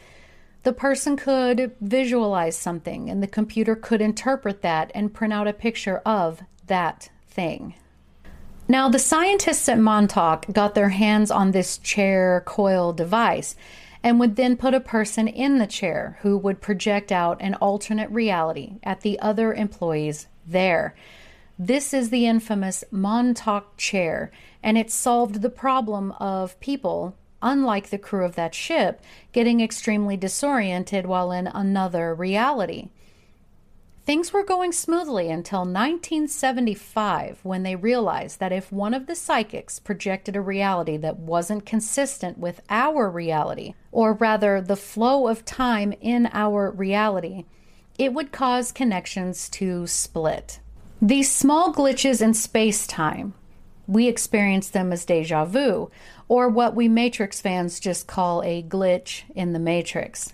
The 0.63 0.73
person 0.73 1.15
could 1.15 1.73
visualize 1.79 2.57
something, 2.57 3.09
and 3.09 3.23
the 3.23 3.27
computer 3.27 3.77
could 3.77 4.01
interpret 4.01 4.61
that 4.61 4.91
and 4.93 5.13
print 5.13 5.31
out 5.31 5.47
a 5.47 5.53
picture 5.53 6.01
of 6.05 6.41
that 6.67 7.09
thing. 7.29 7.75
Now, 8.67 8.89
the 8.89 8.99
scientists 8.99 9.69
at 9.69 9.79
Montauk 9.79 10.47
got 10.51 10.75
their 10.75 10.89
hands 10.89 11.31
on 11.31 11.51
this 11.51 11.77
chair 11.77 12.43
coil 12.45 12.91
device 12.91 13.55
and 14.03 14.19
would 14.19 14.35
then 14.35 14.57
put 14.57 14.73
a 14.73 14.81
person 14.81 15.29
in 15.29 15.59
the 15.59 15.67
chair 15.67 16.17
who 16.23 16.37
would 16.37 16.59
project 16.59 17.13
out 17.13 17.41
an 17.41 17.53
alternate 17.55 18.09
reality 18.09 18.79
at 18.83 18.99
the 18.99 19.17
other 19.21 19.53
employees 19.53 20.27
there. 20.45 20.93
This 21.65 21.93
is 21.93 22.09
the 22.09 22.27
infamous 22.27 22.83
Montauk 22.91 23.77
chair, 23.77 24.31
and 24.61 24.77
it 24.77 24.91
solved 24.91 25.41
the 25.41 25.49
problem 25.49 26.11
of 26.19 26.59
people 26.59 27.15
unlike 27.41 27.89
the 27.89 27.97
crew 27.97 28.25
of 28.25 28.35
that 28.35 28.53
ship, 28.53 28.99
getting 29.31 29.61
extremely 29.61 30.17
disoriented 30.17 31.05
while 31.05 31.31
in 31.31 31.47
another 31.47 32.13
reality. 32.13 32.89
Things 34.03 34.33
were 34.33 34.43
going 34.43 34.73
smoothly 34.73 35.29
until 35.29 35.59
1975 35.61 37.39
when 37.43 37.63
they 37.63 37.77
realized 37.77 38.41
that 38.41 38.51
if 38.51 38.69
one 38.69 38.93
of 38.93 39.07
the 39.07 39.15
psychics 39.15 39.79
projected 39.79 40.35
a 40.35 40.41
reality 40.41 40.97
that 40.97 41.19
wasn't 41.19 41.65
consistent 41.65 42.37
with 42.37 42.59
our 42.69 43.09
reality, 43.09 43.73
or 43.89 44.11
rather 44.11 44.59
the 44.59 44.75
flow 44.75 45.29
of 45.29 45.45
time 45.45 45.93
in 46.01 46.29
our 46.33 46.69
reality, 46.71 47.45
it 47.97 48.13
would 48.13 48.33
cause 48.33 48.73
connections 48.73 49.47
to 49.47 49.87
split. 49.87 50.59
These 51.03 51.29
small 51.29 51.73
glitches 51.73 52.21
in 52.21 52.33
space 52.33 52.87
time, 52.87 53.33
we 53.87 54.07
experience 54.07 54.69
them 54.69 54.93
as 54.93 55.03
deja 55.03 55.43
vu, 55.43 55.91
or 56.29 56.47
what 56.47 56.75
we 56.77 56.87
Matrix 56.87 57.41
fans 57.41 57.81
just 57.81 58.07
call 58.07 58.41
a 58.41 58.63
glitch 58.63 59.23
in 59.35 59.51
the 59.51 59.59
Matrix. 59.59 60.33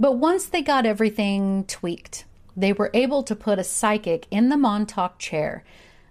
But 0.00 0.12
once 0.12 0.46
they 0.46 0.62
got 0.62 0.86
everything 0.86 1.64
tweaked, 1.64 2.24
they 2.56 2.72
were 2.72 2.90
able 2.94 3.22
to 3.24 3.36
put 3.36 3.58
a 3.58 3.62
psychic 3.62 4.26
in 4.30 4.48
the 4.48 4.56
Montauk 4.56 5.18
chair. 5.18 5.62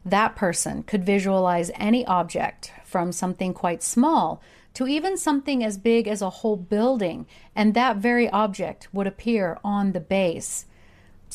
That 0.06 0.36
person 0.36 0.84
could 0.84 1.04
visualize 1.04 1.72
any 1.74 2.06
object, 2.06 2.72
from 2.86 3.12
something 3.12 3.56
quite 3.56 3.82
small 3.82 4.40
to 4.76 4.88
even 4.88 5.18
something 5.18 5.64
as 5.64 5.80
big 5.80 6.08
as 6.08 6.22
a 6.22 6.30
whole 6.30 6.58
building, 6.58 7.26
and 7.56 7.74
that 7.74 7.98
very 7.98 8.30
object 8.30 8.88
would 8.94 9.08
appear 9.08 9.58
on 9.64 9.94
the 9.94 10.00
base. 10.00 10.68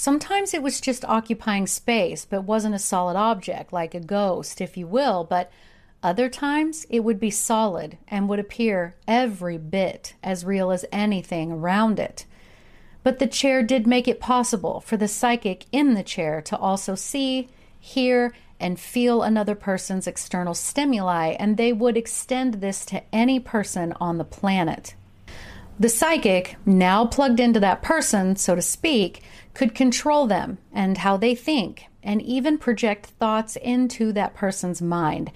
Sometimes 0.01 0.55
it 0.55 0.63
was 0.63 0.81
just 0.81 1.05
occupying 1.07 1.67
space, 1.67 2.25
but 2.25 2.45
wasn't 2.45 2.77
a 2.77 2.79
solid 2.79 3.17
object, 3.17 3.73
like 3.73 3.97
a 3.97 4.01
ghost, 4.01 4.61
if 4.61 4.77
you 4.77 4.87
will, 4.87 5.25
but 5.25 5.51
other 6.05 6.29
times 6.29 6.87
it 6.89 7.01
would 7.01 7.19
be 7.19 7.33
solid 7.33 7.99
and 8.07 8.29
would 8.29 8.39
appear 8.39 8.95
every 9.09 9.59
bit 9.59 10.15
as 10.23 10.45
real 10.45 10.71
as 10.71 10.85
anything 10.93 11.51
around 11.51 11.99
it. 11.99 12.27
But 13.03 13.19
the 13.19 13.27
chair 13.27 13.61
did 13.65 13.89
make 13.89 14.07
it 14.07 14.21
possible 14.21 14.79
for 14.79 14.97
the 14.97 15.09
psychic 15.09 15.65
in 15.73 15.95
the 15.95 16.05
chair 16.05 16.41
to 16.43 16.57
also 16.57 16.95
see, 16.95 17.49
hear, 17.81 18.33
and 18.61 18.79
feel 18.79 19.25
another 19.25 19.57
person's 19.57 20.07
external 20.07 20.55
stimuli, 20.55 21.35
and 21.41 21.57
they 21.57 21.73
would 21.73 21.97
extend 21.97 22.55
this 22.55 22.87
to 22.87 23.03
any 23.13 23.41
person 23.41 23.93
on 24.01 24.19
the 24.19 24.25
planet. 24.25 24.95
The 25.81 25.89
psychic, 25.89 26.57
now 26.67 27.07
plugged 27.07 27.39
into 27.39 27.61
that 27.61 27.83
person, 27.83 28.35
so 28.35 28.57
to 28.57 28.63
speak, 28.63 29.23
could 29.55 29.77
control 29.77 30.27
them 30.27 30.59
and 30.73 30.99
how 30.99 31.17
they 31.17 31.37
think, 31.37 31.85
and 32.03 32.21
even 32.21 32.59
project 32.59 33.07
thoughts 33.07 33.55
into 33.55 34.13
that 34.13 34.35
person's 34.35 34.83
mind. 34.83 35.31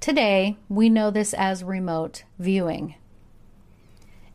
Today, 0.00 0.56
we 0.70 0.88
know 0.88 1.10
this 1.10 1.34
as 1.34 1.62
remote 1.62 2.24
viewing. 2.38 2.94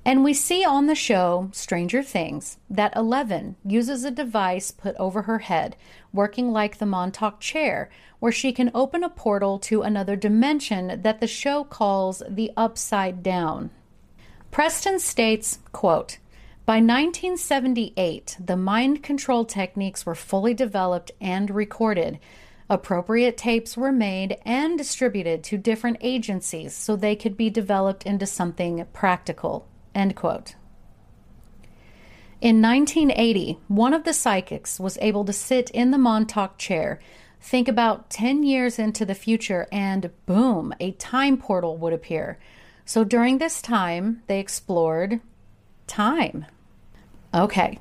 And 0.05 0.23
we 0.23 0.33
see 0.33 0.63
on 0.63 0.85
the 0.85 0.95
show 0.95 1.49
Stranger 1.51 2.03
Things 2.03 2.59
that 2.69 2.95
Eleven 2.95 3.55
uses 3.65 4.03
a 4.03 4.11
device 4.11 4.69
put 4.69 4.95
over 4.97 5.23
her 5.23 5.39
head, 5.39 5.75
working 6.13 6.51
like 6.51 6.77
the 6.77 6.85
Montauk 6.85 7.39
chair, 7.39 7.89
where 8.19 8.31
she 8.31 8.53
can 8.53 8.69
open 8.75 9.03
a 9.03 9.09
portal 9.09 9.57
to 9.59 9.81
another 9.81 10.15
dimension 10.15 11.01
that 11.01 11.19
the 11.19 11.27
show 11.27 11.63
calls 11.63 12.21
the 12.29 12.51
Upside 12.55 13.23
Down. 13.23 13.71
Preston 14.57 14.97
states, 14.97 15.59
quote, 15.71 16.17
by 16.65 16.77
1978, 16.77 18.37
the 18.43 18.57
mind 18.57 19.03
control 19.03 19.45
techniques 19.45 20.03
were 20.03 20.15
fully 20.15 20.55
developed 20.55 21.11
and 21.21 21.51
recorded. 21.51 22.17
Appropriate 22.67 23.37
tapes 23.37 23.77
were 23.77 23.91
made 23.91 24.39
and 24.43 24.75
distributed 24.75 25.43
to 25.43 25.59
different 25.59 25.97
agencies 26.01 26.73
so 26.73 26.95
they 26.95 27.15
could 27.15 27.37
be 27.37 27.51
developed 27.51 28.03
into 28.07 28.25
something 28.25 28.83
practical. 28.93 29.67
End 29.93 30.15
quote. 30.15 30.55
In 32.41 32.59
1980, 32.59 33.59
one 33.67 33.93
of 33.93 34.05
the 34.05 34.11
psychics 34.11 34.79
was 34.79 34.97
able 35.03 35.23
to 35.25 35.33
sit 35.33 35.69
in 35.69 35.91
the 35.91 35.99
Montauk 35.99 36.57
chair, 36.57 36.99
think 37.39 37.67
about 37.67 38.09
10 38.09 38.41
years 38.41 38.79
into 38.79 39.05
the 39.05 39.13
future, 39.13 39.67
and 39.71 40.09
boom, 40.25 40.73
a 40.79 40.93
time 40.93 41.37
portal 41.37 41.77
would 41.77 41.93
appear. 41.93 42.39
So 42.87 43.03
during 43.03 43.37
this 43.37 43.61
time, 43.61 44.23
they 44.27 44.39
explored 44.39 45.19
time. 45.87 46.45
Okay. 47.33 47.79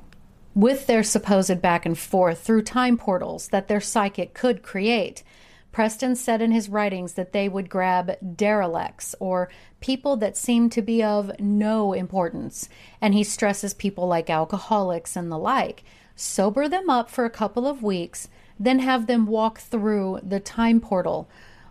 With 0.53 0.85
their 0.85 1.01
supposed 1.01 1.61
back 1.61 1.85
and 1.85 1.97
forth 1.97 2.41
through 2.41 2.63
time 2.63 2.97
portals 2.97 3.47
that 3.47 3.69
their 3.69 3.79
psychic 3.79 4.33
could 4.33 4.61
create, 4.61 5.23
Preston 5.71 6.17
said 6.17 6.41
in 6.41 6.51
his 6.51 6.67
writings 6.67 7.13
that 7.13 7.31
they 7.31 7.47
would 7.47 7.69
grab 7.69 8.17
derelicts 8.35 9.15
or 9.21 9.47
people 9.79 10.17
that 10.17 10.35
seem 10.35 10.69
to 10.71 10.81
be 10.81 11.01
of 11.01 11.31
no 11.39 11.93
importance, 11.93 12.67
and 12.99 13.13
he 13.13 13.23
stresses 13.23 13.73
people 13.73 14.07
like 14.07 14.29
alcoholics 14.29 15.15
and 15.15 15.31
the 15.31 15.37
like, 15.37 15.85
sober 16.17 16.67
them 16.67 16.89
up 16.89 17.09
for 17.09 17.23
a 17.23 17.29
couple 17.29 17.65
of 17.65 17.81
weeks, 17.81 18.27
then 18.59 18.79
have 18.79 19.07
them 19.07 19.25
walk 19.25 19.59
through 19.59 20.19
the 20.21 20.41
time 20.41 20.81
portal. 20.81 21.29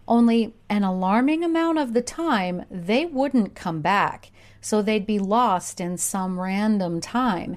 Only 0.09 0.55
an 0.69 0.85
alarming 0.85 1.43
amount 1.43 1.79
of 1.79 1.93
the 1.93 2.03
time 2.03 2.65
they 2.71 3.07
wouldn't 3.07 3.55
come 3.55 3.81
back, 3.81 4.31
so 4.61 4.81
they'd 4.81 5.07
be 5.07 5.19
lost 5.19 5.81
in 5.81 5.99
some 5.99 6.39
random 6.39 7.01
time. 7.01 7.57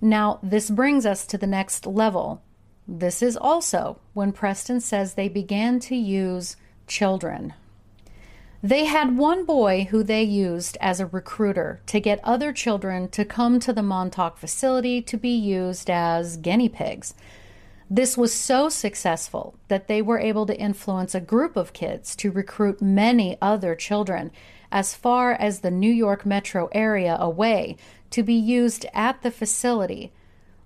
Now, 0.00 0.38
this 0.42 0.70
brings 0.70 1.06
us 1.06 1.26
to 1.26 1.38
the 1.38 1.46
next 1.46 1.86
level 1.86 2.42
this 2.86 3.22
is 3.22 3.36
also 3.36 3.98
when 4.12 4.32
Preston 4.32 4.80
says 4.80 5.14
they 5.14 5.28
began 5.28 5.80
to 5.80 5.96
use 5.96 6.56
children. 6.86 7.54
They 8.62 8.84
had 8.84 9.16
one 9.16 9.44
boy 9.44 9.88
who 9.90 10.02
they 10.02 10.22
used 10.22 10.76
as 10.80 11.00
a 11.00 11.06
recruiter 11.06 11.80
to 11.86 12.00
get 12.00 12.20
other 12.22 12.52
children 12.52 13.08
to 13.10 13.24
come 13.24 13.60
to 13.60 13.72
the 13.72 13.82
Montauk 13.82 14.38
facility 14.38 15.00
to 15.02 15.16
be 15.16 15.34
used 15.34 15.90
as 15.90 16.36
guinea 16.36 16.68
pigs. 16.68 17.14
This 17.90 18.16
was 18.16 18.32
so 18.32 18.68
successful 18.68 19.54
that 19.68 19.88
they 19.88 20.00
were 20.00 20.18
able 20.18 20.46
to 20.46 20.58
influence 20.58 21.14
a 21.14 21.20
group 21.20 21.56
of 21.56 21.72
kids 21.72 22.16
to 22.16 22.30
recruit 22.30 22.80
many 22.80 23.36
other 23.40 23.74
children 23.74 24.30
as 24.72 24.94
far 24.94 25.32
as 25.32 25.60
the 25.60 25.70
New 25.70 25.92
York 25.92 26.24
metro 26.24 26.68
area 26.72 27.16
away 27.20 27.76
to 28.10 28.22
be 28.22 28.34
used 28.34 28.86
at 28.94 29.22
the 29.22 29.30
facility 29.30 30.12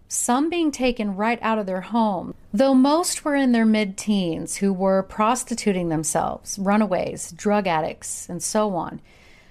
some 0.08 0.48
being 0.48 0.72
taken 0.72 1.16
right 1.16 1.38
out 1.42 1.58
of 1.58 1.66
their 1.66 1.82
home, 1.82 2.34
though 2.52 2.74
most 2.74 3.24
were 3.24 3.36
in 3.36 3.52
their 3.52 3.66
mid 3.66 3.98
teens 3.98 4.56
who 4.56 4.72
were 4.72 5.02
prostituting 5.02 5.90
themselves, 5.90 6.58
runaways, 6.58 7.30
drug 7.32 7.66
addicts, 7.66 8.26
and 8.28 8.42
so 8.42 8.74
on. 8.74 9.02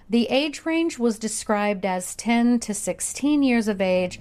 The 0.09 0.25
age 0.29 0.65
range 0.65 0.97
was 0.97 1.19
described 1.19 1.85
as 1.85 2.15
10 2.15 2.59
to 2.61 2.73
16 2.73 3.43
years 3.43 3.67
of 3.67 3.81
age, 3.81 4.19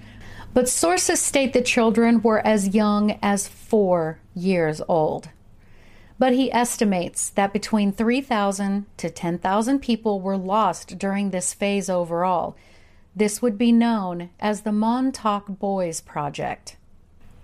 but 0.57 0.67
sources 0.67 1.21
state 1.21 1.53
the 1.53 1.61
children 1.61 2.19
were 2.19 2.39
as 2.39 2.73
young 2.73 3.11
as 3.21 3.47
four 3.47 4.17
years 4.33 4.81
old. 4.87 5.29
But 6.17 6.33
he 6.33 6.51
estimates 6.51 7.29
that 7.29 7.53
between 7.53 7.91
3,000 7.91 8.87
to 8.97 9.09
10,000 9.11 9.79
people 9.79 10.19
were 10.19 10.35
lost 10.35 10.97
during 10.97 11.29
this 11.29 11.53
phase 11.53 11.91
overall 11.91 12.57
this 13.15 13.39
would 13.39 13.59
be 13.59 13.71
known 13.71 14.31
as 14.39 14.61
the 14.61 14.71
Montauk 14.71 15.45
Boys 15.47 16.01
Project. 16.01 16.75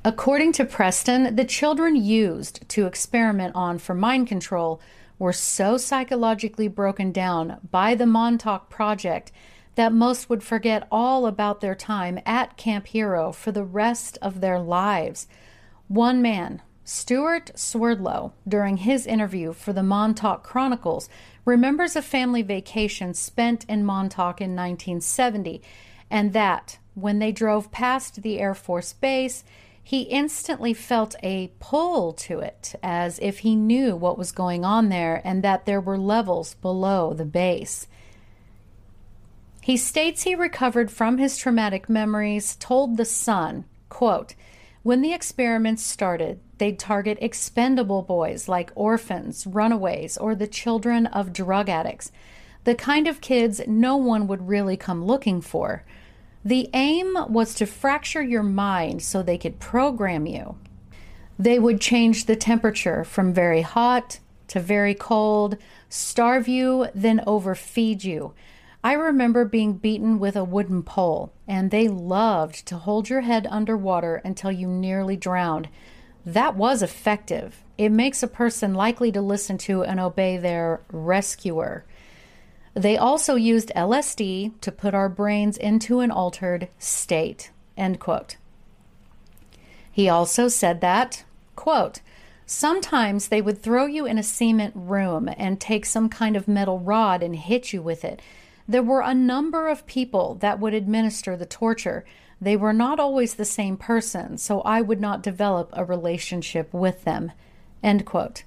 According 0.03 0.53
to 0.53 0.65
Preston, 0.65 1.35
the 1.35 1.45
children 1.45 1.95
used 1.95 2.67
to 2.69 2.87
experiment 2.87 3.55
on 3.55 3.77
for 3.77 3.93
mind 3.93 4.27
control 4.27 4.81
were 5.19 5.33
so 5.33 5.77
psychologically 5.77 6.67
broken 6.67 7.11
down 7.11 7.59
by 7.69 7.93
the 7.93 8.07
Montauk 8.07 8.71
Project 8.71 9.31
that 9.75 9.93
most 9.93 10.29
would 10.29 10.43
forget 10.43 10.87
all 10.91 11.25
about 11.25 11.61
their 11.61 11.75
time 11.75 12.19
at 12.25 12.57
Camp 12.57 12.87
Hero 12.87 13.31
for 13.31 13.51
the 13.51 13.63
rest 13.63 14.17
of 14.21 14.41
their 14.41 14.59
lives. 14.59 15.27
One 15.87 16.21
man, 16.21 16.61
Stewart 16.83 17.51
Swerdlow, 17.55 18.33
during 18.47 18.77
his 18.77 19.07
interview 19.07 19.53
for 19.53 19.73
the 19.73 19.83
Montauk 19.83 20.43
Chronicles, 20.43 21.09
remembers 21.45 21.95
a 21.95 22.01
family 22.01 22.41
vacation 22.41 23.13
spent 23.13 23.65
in 23.69 23.85
Montauk 23.85 24.41
in 24.41 24.55
1970, 24.55 25.61
and 26.09 26.33
that 26.33 26.77
when 26.93 27.19
they 27.19 27.31
drove 27.31 27.71
past 27.71 28.21
the 28.21 28.39
Air 28.39 28.53
Force 28.53 28.93
Base, 28.93 29.43
he 29.81 30.03
instantly 30.03 30.73
felt 30.73 31.15
a 31.21 31.51
pull 31.59 32.13
to 32.13 32.39
it, 32.39 32.75
as 32.81 33.19
if 33.19 33.39
he 33.39 33.55
knew 33.55 33.95
what 33.95 34.17
was 34.17 34.31
going 34.31 34.63
on 34.63 34.89
there 34.89 35.21
and 35.25 35.43
that 35.43 35.65
there 35.65 35.81
were 35.81 35.97
levels 35.97 36.53
below 36.55 37.13
the 37.13 37.25
base. 37.25 37.87
He 39.63 39.77
states 39.77 40.23
he 40.23 40.35
recovered 40.35 40.91
from 40.91 41.19
his 41.19 41.37
traumatic 41.37 41.87
memories, 41.87 42.57
told 42.57 42.97
The 42.97 43.05
Sun, 43.05 43.63
quote, 43.87 44.35
when 44.81 45.01
the 45.01 45.13
experiments 45.13 45.81
started, 45.81 46.41
they'd 46.57 46.77
target 46.77 47.17
expendable 47.21 48.01
boys 48.01 48.49
like 48.49 48.73
orphans, 48.75 49.47
runaways, 49.47 50.17
or 50.17 50.35
the 50.35 50.47
children 50.47 51.05
of 51.07 51.31
drug 51.31 51.69
addicts, 51.69 52.11
the 52.65 52.75
kind 52.75 53.07
of 53.07 53.21
kids 53.21 53.61
no 53.65 53.95
one 53.95 54.27
would 54.27 54.49
really 54.49 54.75
come 54.75 55.05
looking 55.05 55.39
for. 55.39 55.85
The 56.43 56.69
aim 56.73 57.15
was 57.29 57.55
to 57.55 57.65
fracture 57.65 58.21
your 58.21 58.43
mind 58.43 59.01
so 59.01 59.23
they 59.23 59.37
could 59.37 59.61
program 59.61 60.25
you. 60.25 60.57
They 61.39 61.57
would 61.57 61.79
change 61.79 62.25
the 62.25 62.35
temperature 62.35 63.05
from 63.05 63.33
very 63.33 63.61
hot 63.61 64.19
to 64.49 64.59
very 64.59 64.93
cold, 64.93 65.57
starve 65.87 66.49
you, 66.49 66.87
then 66.93 67.23
overfeed 67.25 68.03
you. 68.03 68.33
I 68.83 68.93
remember 68.93 69.45
being 69.45 69.73
beaten 69.73 70.19
with 70.19 70.35
a 70.35 70.43
wooden 70.43 70.83
pole, 70.83 71.31
and 71.47 71.71
they 71.71 71.87
loved 71.87 72.65
to 72.65 72.77
hold 72.77 73.09
your 73.09 73.21
head 73.21 73.47
underwater 73.49 74.21
until 74.25 74.51
you 74.51 74.67
nearly 74.67 75.15
drowned. 75.15 75.69
That 76.25 76.55
was 76.55 76.81
effective. 76.81 77.63
It 77.77 77.89
makes 77.89 78.21
a 78.21 78.27
person 78.27 78.73
likely 78.73 79.11
to 79.13 79.21
listen 79.21 79.57
to 79.59 79.83
and 79.83 80.01
obey 80.01 80.37
their 80.37 80.81
rescuer. 80.91 81.85
They 82.73 82.97
also 82.97 83.35
used 83.35 83.71
LSD 83.75 84.59
to 84.59 84.71
put 84.71 84.93
our 84.93 85.09
brains 85.09 85.57
into 85.57 86.01
an 86.01 86.11
altered 86.11 86.67
state. 86.77 87.51
End 87.77 87.99
quote. 87.99 88.35
He 89.91 90.09
also 90.09 90.47
said 90.47 90.81
that, 90.81 91.23
quote, 91.55 92.01
sometimes 92.45 93.27
they 93.27 93.41
would 93.41 93.61
throw 93.61 93.85
you 93.85 94.05
in 94.05 94.17
a 94.17 94.23
cement 94.23 94.73
room 94.75 95.29
and 95.37 95.61
take 95.61 95.85
some 95.85 96.09
kind 96.09 96.35
of 96.35 96.47
metal 96.47 96.79
rod 96.79 97.23
and 97.23 97.35
hit 97.35 97.71
you 97.71 97.81
with 97.81 98.03
it. 98.03 98.21
There 98.67 98.83
were 98.83 99.01
a 99.01 99.13
number 99.13 99.67
of 99.67 99.85
people 99.85 100.35
that 100.35 100.59
would 100.59 100.73
administer 100.73 101.35
the 101.35 101.45
torture. 101.45 102.05
They 102.39 102.55
were 102.55 102.73
not 102.73 102.99
always 102.99 103.33
the 103.33 103.45
same 103.45 103.77
person, 103.77 104.37
so 104.37 104.61
I 104.61 104.81
would 104.81 105.01
not 105.01 105.23
develop 105.23 105.69
a 105.73 105.83
relationship 105.83 106.73
with 106.73 107.03
them. 107.03 107.31
End 107.81 108.05
quote. 108.05 108.43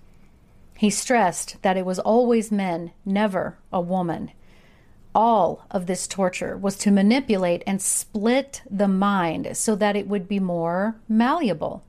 He 0.76 0.90
stressed 0.90 1.60
that 1.62 1.76
it 1.76 1.86
was 1.86 1.98
always 1.98 2.52
men, 2.52 2.92
never 3.04 3.58
a 3.72 3.80
woman. 3.80 4.30
All 5.14 5.64
of 5.70 5.86
this 5.86 6.06
torture 6.06 6.56
was 6.56 6.76
to 6.78 6.90
manipulate 6.90 7.62
and 7.66 7.80
split 7.80 8.62
the 8.70 8.88
mind 8.88 9.56
so 9.56 9.74
that 9.76 9.96
it 9.96 10.08
would 10.08 10.28
be 10.28 10.40
more 10.40 10.96
malleable. 11.08 11.82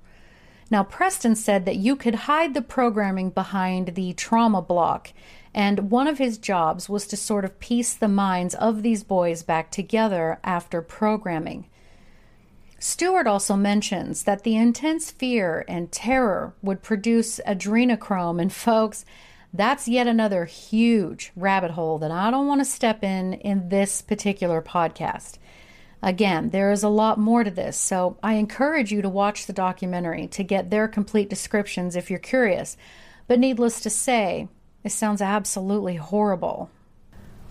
Now, 0.69 0.84
Preston 0.84 1.36
said 1.36 1.65
that 1.65 1.77
you 1.77 1.95
could 1.95 2.15
hide 2.15 2.53
the 2.53 2.62
programming 2.62 3.30
behind 3.30 3.95
the 3.95 4.13
trauma 4.13 4.62
block, 4.62 5.13
and 5.53 5.89
one 5.89 6.08
of 6.08 6.17
his 6.17 6.38
jobs 6.38 6.89
was 6.89 7.08
to 7.08 7.17
sort 7.17 7.45
of 7.45 7.60
piece 7.60 7.93
the 7.93 8.08
minds 8.08 8.53
of 8.56 8.84
these 8.84 9.03
boys 9.03 9.43
back 9.43 9.71
together 9.71 10.39
after 10.43 10.82
programming. 10.82 11.67
Stewart 12.80 13.25
also 13.25 13.56
mentions 13.56 14.23
that 14.23 14.43
the 14.43 14.56
intense 14.56 15.10
fear 15.10 15.65
and 15.67 15.91
terror 15.91 16.53
would 16.62 16.84
produce 16.84 17.39
adrenochrome, 17.47 18.39
and 18.41 18.53
folks, 18.53 19.06
that's 19.53 19.88
yet 19.88 20.06
another 20.06 20.45
huge 20.45 21.32
rabbit 21.36 21.71
hole 21.71 21.97
that 21.97 22.12
I 22.12 22.30
don't 22.30 22.45
want 22.45 22.62
to 22.62 22.65
step 22.65 23.03
in 23.03 23.34
in 23.34 23.69
this 23.69 24.01
particular 24.01 24.62
podcast. 24.62 25.38
Again, 26.01 26.49
there 26.51 26.71
is 26.71 26.83
a 26.83 26.89
lot 26.89 27.17
more 27.17 27.43
to 27.43 27.51
this, 27.51 27.75
so 27.75 28.17
I 28.21 28.33
encourage 28.33 28.91
you 28.91 29.01
to 29.01 29.10
watch 29.10 29.45
the 29.45 29.53
documentary 29.53 30.27
to 30.27 30.43
get 30.43 30.69
their 30.69 30.88
complete 30.88 31.29
descriptions 31.29 31.95
if 31.95 32.10
you're 32.10 32.19
curious. 32.19 32.77
But 33.27 33.39
needless 33.39 33.81
to 33.81 33.89
say, 33.89 34.47
it 34.83 34.91
sounds 34.91 35.21
absolutely 35.21 35.95
horrible. 35.95 36.69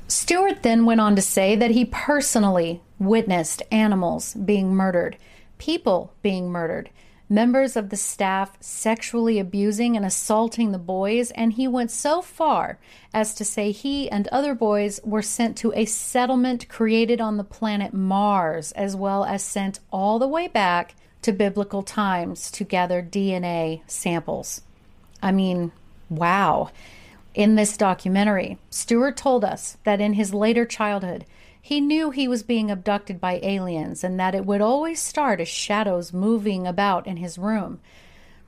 Stewart 0.08 0.62
then 0.62 0.86
went 0.86 1.00
on 1.00 1.16
to 1.16 1.22
say 1.22 1.56
that 1.56 1.72
he 1.72 1.84
personally 1.84 2.80
witnessed 2.98 3.62
animals 3.72 4.34
being 4.34 4.74
murdered, 4.74 5.16
people 5.58 6.14
being 6.22 6.50
murdered, 6.50 6.90
members 7.28 7.76
of 7.76 7.90
the 7.90 7.96
staff 7.96 8.56
sexually 8.60 9.38
abusing 9.38 9.96
and 9.96 10.04
assaulting 10.04 10.72
the 10.72 10.78
boys, 10.78 11.30
and 11.32 11.54
he 11.54 11.66
went 11.66 11.90
so 11.90 12.22
far 12.22 12.78
as 13.12 13.34
to 13.34 13.44
say 13.44 13.70
he 13.72 14.08
and 14.10 14.28
other 14.28 14.54
boys 14.54 15.00
were 15.04 15.22
sent 15.22 15.56
to 15.56 15.72
a 15.74 15.84
settlement 15.84 16.68
created 16.68 17.20
on 17.20 17.36
the 17.36 17.44
planet 17.44 17.92
Mars, 17.92 18.72
as 18.72 18.94
well 18.94 19.24
as 19.24 19.42
sent 19.42 19.80
all 19.90 20.18
the 20.18 20.28
way 20.28 20.46
back 20.46 20.94
to 21.22 21.32
biblical 21.32 21.82
times 21.82 22.50
to 22.52 22.62
gather 22.62 23.02
DNA 23.02 23.80
samples. 23.86 24.62
I 25.22 25.32
mean, 25.32 25.72
wow. 26.08 26.70
In 27.34 27.56
this 27.56 27.76
documentary, 27.76 28.58
Stewart 28.70 29.16
told 29.16 29.44
us 29.44 29.76
that 29.84 30.00
in 30.00 30.12
his 30.14 30.32
later 30.32 30.64
childhood, 30.64 31.26
he 31.66 31.80
knew 31.80 32.12
he 32.12 32.28
was 32.28 32.44
being 32.44 32.70
abducted 32.70 33.20
by 33.20 33.40
aliens 33.42 34.04
and 34.04 34.20
that 34.20 34.36
it 34.36 34.46
would 34.46 34.60
always 34.60 35.02
start 35.02 35.40
as 35.40 35.48
shadows 35.48 36.12
moving 36.12 36.64
about 36.64 37.08
in 37.08 37.16
his 37.16 37.38
room. 37.38 37.80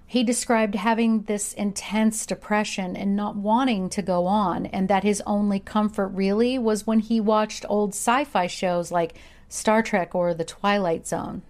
He 0.07 0.23
described 0.23 0.77
having 0.77 1.23
this 1.23 1.53
intense 1.53 2.25
depression 2.25 2.95
and 2.95 3.17
not 3.17 3.35
wanting 3.35 3.91
to 3.91 4.03
go 4.03 4.27
on, 4.27 4.67
and 4.67 4.87
that 4.87 5.03
his 5.03 5.21
only 5.27 5.59
comfort 5.59 6.11
really 6.11 6.61
was 6.61 6.87
when 6.87 7.01
he 7.01 7.19
watched 7.19 7.67
old 7.69 7.91
sci 7.91 8.23
fi 8.23 8.47
shows 8.47 8.93
like 8.93 9.17
Star 9.49 9.83
Trek 9.83 10.15
or 10.15 10.33
The 10.33 10.45
Twilight 10.45 11.05
Zone. 11.05 11.43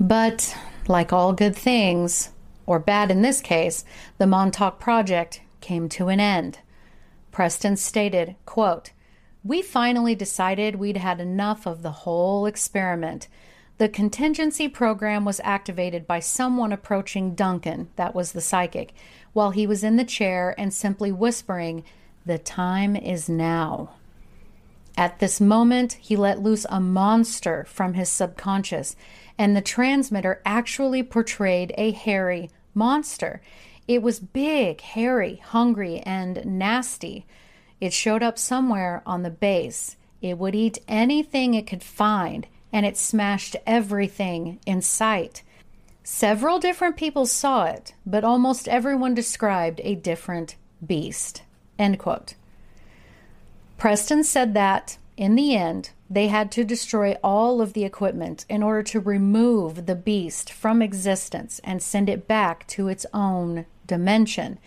But, 0.00 0.56
like 0.88 1.12
all 1.12 1.32
good 1.32 1.54
things, 1.54 2.30
or 2.66 2.80
bad 2.80 3.12
in 3.12 3.22
this 3.22 3.40
case, 3.40 3.84
the 4.18 4.26
Montauk 4.26 4.80
Project 4.80 5.42
came 5.60 5.88
to 5.90 6.08
an 6.08 6.18
end. 6.18 6.58
Preston 7.30 7.76
stated, 7.76 8.34
quote, 8.46 8.90
We 9.46 9.60
finally 9.60 10.14
decided 10.14 10.76
we'd 10.76 10.96
had 10.96 11.20
enough 11.20 11.66
of 11.66 11.82
the 11.82 11.90
whole 11.90 12.46
experiment. 12.46 13.28
The 13.76 13.90
contingency 13.90 14.68
program 14.68 15.26
was 15.26 15.40
activated 15.44 16.06
by 16.06 16.20
someone 16.20 16.72
approaching 16.72 17.34
Duncan, 17.34 17.90
that 17.96 18.14
was 18.14 18.32
the 18.32 18.40
psychic, 18.40 18.94
while 19.34 19.50
he 19.50 19.66
was 19.66 19.84
in 19.84 19.96
the 19.96 20.04
chair 20.04 20.54
and 20.56 20.72
simply 20.72 21.12
whispering, 21.12 21.84
The 22.24 22.38
time 22.38 22.96
is 22.96 23.28
now. 23.28 23.90
At 24.96 25.18
this 25.18 25.42
moment, 25.42 25.94
he 26.00 26.16
let 26.16 26.42
loose 26.42 26.64
a 26.70 26.80
monster 26.80 27.64
from 27.68 27.94
his 27.94 28.08
subconscious, 28.08 28.96
and 29.36 29.54
the 29.54 29.60
transmitter 29.60 30.40
actually 30.46 31.02
portrayed 31.02 31.74
a 31.76 31.90
hairy 31.90 32.48
monster. 32.72 33.42
It 33.86 34.02
was 34.02 34.20
big, 34.20 34.80
hairy, 34.80 35.42
hungry, 35.44 35.98
and 35.98 36.46
nasty. 36.46 37.26
It 37.84 37.92
showed 37.92 38.22
up 38.22 38.38
somewhere 38.38 39.02
on 39.04 39.24
the 39.24 39.30
base. 39.30 39.96
It 40.22 40.38
would 40.38 40.54
eat 40.54 40.78
anything 40.88 41.52
it 41.52 41.66
could 41.66 41.82
find, 41.82 42.46
and 42.72 42.86
it 42.86 42.96
smashed 42.96 43.56
everything 43.66 44.58
in 44.64 44.80
sight. 44.80 45.42
Several 46.02 46.58
different 46.58 46.96
people 46.96 47.26
saw 47.26 47.64
it, 47.64 47.92
but 48.06 48.24
almost 48.24 48.68
everyone 48.68 49.12
described 49.12 49.82
a 49.84 49.96
different 49.96 50.56
beast. 50.86 51.42
End 51.78 51.98
quote. 51.98 52.36
Preston 53.76 54.24
said 54.24 54.54
that, 54.54 54.96
in 55.18 55.34
the 55.34 55.54
end, 55.54 55.90
they 56.08 56.28
had 56.28 56.50
to 56.52 56.64
destroy 56.64 57.18
all 57.22 57.60
of 57.60 57.74
the 57.74 57.84
equipment 57.84 58.46
in 58.48 58.62
order 58.62 58.82
to 58.84 58.98
remove 58.98 59.84
the 59.84 59.94
beast 59.94 60.50
from 60.50 60.80
existence 60.80 61.60
and 61.62 61.82
send 61.82 62.08
it 62.08 62.26
back 62.26 62.66
to 62.68 62.88
its 62.88 63.04
own 63.12 63.66
dimension. 63.86 64.58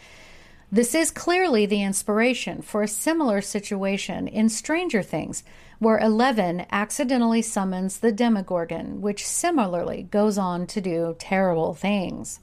This 0.69 0.93
is 0.93 1.12
clearly 1.12 1.65
the 1.65 1.82
inspiration 1.82 2.62
for 2.62 2.84
a 2.84 2.89
similar 2.89 3.39
situation 3.39 4.27
in 4.27 4.49
Stranger 4.49 5.01
Things, 5.01 5.45
where 5.80 5.97
Eleven 5.97 6.65
accidentally 6.71 7.41
summons 7.41 7.99
the 7.99 8.12
Demogorgon, 8.12 8.99
which 8.99 9.25
similarly 9.25 10.03
goes 10.12 10.38
on 10.38 10.67
to 10.67 10.82
do 10.82 11.15
terrible 11.19 11.73
things. 11.73 12.41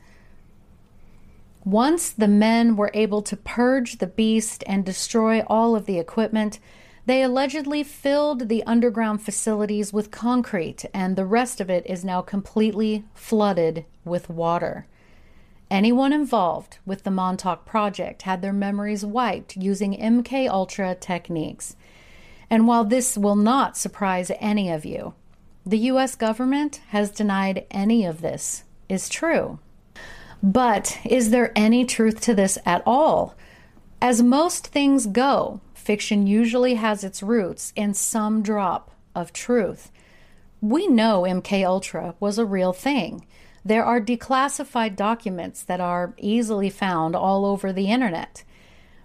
Once 1.67 2.11
the 2.11 2.29
men 2.29 2.77
were 2.77 2.91
able 2.95 3.21
to 3.21 3.37
purge 3.37 3.99
the 3.99 4.07
beast 4.07 4.65
and 4.67 4.87
destroy 4.87 5.41
all 5.43 5.77
of 5.77 5.85
the 5.85 5.99
equipment, 5.99 6.59
they 7.05 7.23
allegedly 7.23 7.83
filled 7.83 8.49
the 8.49 8.63
underground 8.65 9.21
facilities 9.21 9.93
with 9.93 10.11
concrete, 10.11 10.87
and 10.95 11.15
the 11.15 11.27
rest 11.27 11.61
of 11.61 11.69
it 11.69 11.85
is 11.85 12.07
now 12.07 12.23
completely 12.23 13.05
flooded 13.13 13.85
with 14.03 14.31
water. 14.31 14.87
Anyone 15.71 16.13
involved 16.13 16.79
with 16.85 17.05
the 17.05 17.11
Montauk 17.11 17.65
project 17.65 18.23
had 18.23 18.43
their 18.43 18.53
memories 18.53 19.05
wiped 19.05 19.57
using 19.57 19.99
MK 19.99 20.49
Ultra 20.49 20.95
techniques. 20.95 21.77
And 22.51 22.67
while 22.67 22.85
this 22.85 23.17
will 23.17 23.37
not 23.37 23.77
surprise 23.77 24.31
any 24.39 24.71
of 24.71 24.85
you, 24.85 25.15
the 25.67 25.79
US 25.79 26.15
government 26.15 26.81
has 26.89 27.11
denied 27.11 27.67
any 27.71 28.05
of 28.05 28.21
this 28.21 28.65
is 28.89 29.09
true. 29.09 29.59
But 30.43 31.01
is 31.05 31.31
there 31.31 31.53
any 31.57 31.87
truth 31.87 32.21
to 32.23 32.35
this 32.35 32.59
at 32.67 32.83
all? 32.85 33.35
As 34.03 34.23
most 34.23 34.67
things 34.67 35.07
go, 35.07 35.61
fiction 35.73 36.27
usually 36.27 36.75
has 36.75 37.03
its 37.03 37.23
roots 37.23 37.73
in 37.75 37.95
some 37.95 38.43
drop 38.43 38.91
of 39.15 39.33
truth. 39.33 39.91
We 40.61 40.87
know 40.87 41.23
MK 41.23 41.67
Ultra 41.67 42.15
was 42.21 42.39
a 42.39 42.45
real 42.45 42.75
thing. 42.75 43.27
There 43.65 43.85
are 43.85 44.01
declassified 44.01 44.95
documents 44.95 45.63
that 45.63 45.81
are 45.81 46.15
easily 46.19 46.69
found 46.69 47.17
all 47.17 47.47
over 47.47 47.73
the 47.73 47.91
internet. 47.91 48.45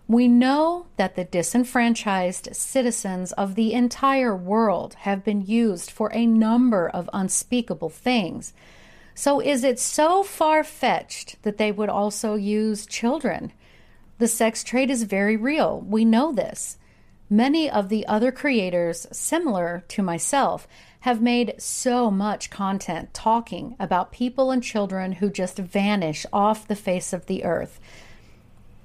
We 0.07 0.27
know 0.27 0.87
that 0.97 1.15
the 1.15 1.23
disenfranchised 1.23 2.49
citizens 2.53 3.31
of 3.33 3.55
the 3.55 3.73
entire 3.73 4.35
world 4.35 4.95
have 5.01 5.23
been 5.23 5.45
used 5.45 5.91
for 5.91 6.11
a 6.13 6.25
number 6.25 6.89
of 6.89 7.09
unspeakable 7.13 7.89
things. 7.89 8.53
So, 9.13 9.39
is 9.39 9.63
it 9.63 9.79
so 9.79 10.23
far 10.23 10.63
fetched 10.63 11.41
that 11.43 11.57
they 11.57 11.71
would 11.71 11.89
also 11.89 12.35
use 12.35 12.85
children? 12.85 13.53
The 14.17 14.27
sex 14.27 14.63
trade 14.63 14.89
is 14.89 15.03
very 15.03 15.37
real. 15.37 15.79
We 15.87 16.03
know 16.03 16.33
this. 16.33 16.77
Many 17.29 17.69
of 17.69 17.89
the 17.89 18.07
other 18.07 18.31
creators, 18.31 19.05
similar 19.11 19.83
to 19.89 20.01
myself, 20.01 20.67
have 21.01 21.21
made 21.21 21.55
so 21.57 22.11
much 22.11 22.49
content 22.49 23.13
talking 23.13 23.75
about 23.79 24.11
people 24.11 24.51
and 24.51 24.61
children 24.61 25.13
who 25.13 25.29
just 25.29 25.57
vanish 25.57 26.25
off 26.33 26.67
the 26.67 26.75
face 26.75 27.13
of 27.13 27.25
the 27.27 27.43
earth. 27.43 27.79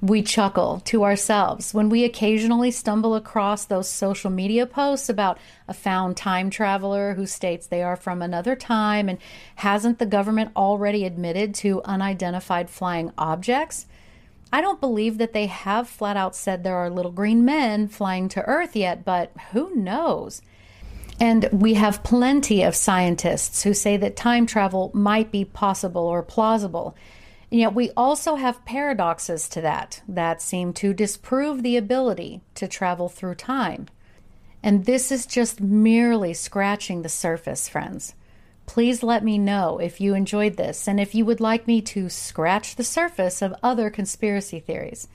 We 0.01 0.23
chuckle 0.23 0.81
to 0.85 1.03
ourselves 1.03 1.73
when 1.73 1.89
we 1.89 2.05
occasionally 2.05 2.71
stumble 2.71 3.15
across 3.15 3.65
those 3.65 3.89
social 3.89 4.31
media 4.31 4.67
posts 4.67 5.09
about 5.09 5.39
a 5.67 5.73
found 5.73 6.17
time 6.17 6.51
traveler 6.51 7.15
who 7.15 7.27
states 7.27 7.67
they 7.67 7.83
are 7.83 7.97
from 7.97 8.21
another 8.21 8.55
time 8.55 9.09
and 9.09 9.19
hasn't 9.57 9.99
the 9.99 10.07
government 10.07 10.53
already 10.55 11.05
admitted 11.07 11.55
to 11.55 11.83
unidentified 11.85 12.69
flying 12.69 13.13
objects? 13.17 13.87
I 14.53 14.61
don't 14.61 14.81
believe 14.81 15.19
that 15.19 15.33
they 15.33 15.47
have 15.47 15.89
flat 15.89 16.17
out 16.17 16.37
said 16.37 16.63
there 16.63 16.77
are 16.77 16.91
little 16.91 17.11
green 17.11 17.45
men 17.45 17.89
flying 17.89 18.29
to 18.29 18.43
Earth 18.43 18.77
yet, 18.77 19.05
but 19.05 19.33
who 19.53 19.75
knows? 19.75 20.43
And 21.21 21.49
we 21.53 21.75
have 21.75 22.03
plenty 22.03 22.63
of 22.63 22.75
scientists 22.75 23.63
who 23.63 23.73
say 23.73 23.97
that 23.97 24.17
time 24.17 24.47
travel 24.47 24.91
might 24.95 25.31
be 25.31 25.45
possible 25.45 26.03
or 26.03 26.23
plausible. 26.23 26.97
And 27.51 27.61
yet 27.61 27.75
we 27.75 27.91
also 27.97 28.35
have 28.35 28.65
paradoxes 28.65 29.49
to 29.51 29.61
that 29.61 30.03
that 30.09 30.43
seem 30.43 30.73
to 30.75 30.93
disprove 30.93 31.63
the 31.63 31.77
ability 31.77 32.41
to 32.57 32.67
travel 32.67 33.09
through 33.09 33.37
time. 33.37 33.87
And 34.63 34.87
this 34.87 35.13
is 35.13 35.27
just 35.27 35.61
merely 35.61 36.35
scratching 36.35 37.03
the 37.03 37.09
surface, 37.09 37.69
friends. 37.69 38.15
Please 38.67 39.03
let 39.03 39.23
me 39.23 39.39
know 39.39 39.79
if 39.79 40.01
you 40.01 40.15
enjoyed 40.15 40.57
this 40.57 40.89
and 40.89 40.99
if 40.99 41.15
you 41.15 41.25
would 41.27 41.41
like 41.41 41.67
me 41.67 41.83
to 41.83 42.09
scratch 42.09 42.75
the 42.75 42.83
surface 42.83 43.43
of 43.43 43.55
other 43.63 43.91
conspiracy 43.91 44.59
theories. 44.59 45.07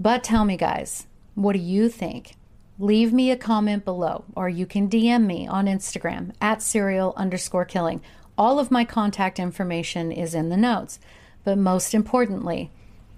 But 0.00 0.24
tell 0.24 0.44
me, 0.44 0.56
guys, 0.56 1.06
what 1.34 1.52
do 1.52 1.58
you 1.58 1.88
think? 1.88 2.34
Leave 2.78 3.12
me 3.12 3.30
a 3.30 3.36
comment 3.36 3.84
below, 3.84 4.24
or 4.34 4.48
you 4.48 4.66
can 4.66 4.88
DM 4.88 5.26
me 5.26 5.46
on 5.46 5.66
Instagram 5.66 6.32
at 6.40 6.62
serial 6.62 7.14
underscore 7.16 7.64
killing. 7.64 8.00
All 8.36 8.58
of 8.58 8.70
my 8.70 8.84
contact 8.84 9.38
information 9.38 10.10
is 10.10 10.34
in 10.34 10.48
the 10.48 10.56
notes. 10.56 10.98
But 11.44 11.58
most 11.58 11.94
importantly, 11.94 12.70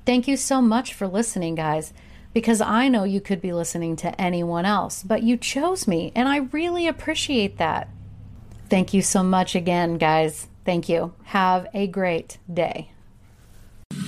thank 0.04 0.28
you 0.28 0.36
so 0.36 0.60
much 0.60 0.92
for 0.92 1.06
listening, 1.06 1.54
guys, 1.54 1.92
because 2.34 2.60
I 2.60 2.88
know 2.88 3.04
you 3.04 3.20
could 3.20 3.40
be 3.40 3.52
listening 3.52 3.96
to 3.96 4.20
anyone 4.20 4.66
else, 4.66 5.02
but 5.02 5.22
you 5.22 5.36
chose 5.36 5.88
me, 5.88 6.12
and 6.14 6.28
I 6.28 6.38
really 6.38 6.86
appreciate 6.86 7.56
that. 7.58 7.88
Thank 8.68 8.92
you 8.92 9.00
so 9.00 9.22
much 9.22 9.54
again, 9.54 9.96
guys. 9.96 10.48
Thank 10.64 10.88
you. 10.88 11.14
Have 11.24 11.68
a 11.72 11.86
great 11.86 12.38
day. 12.52 12.90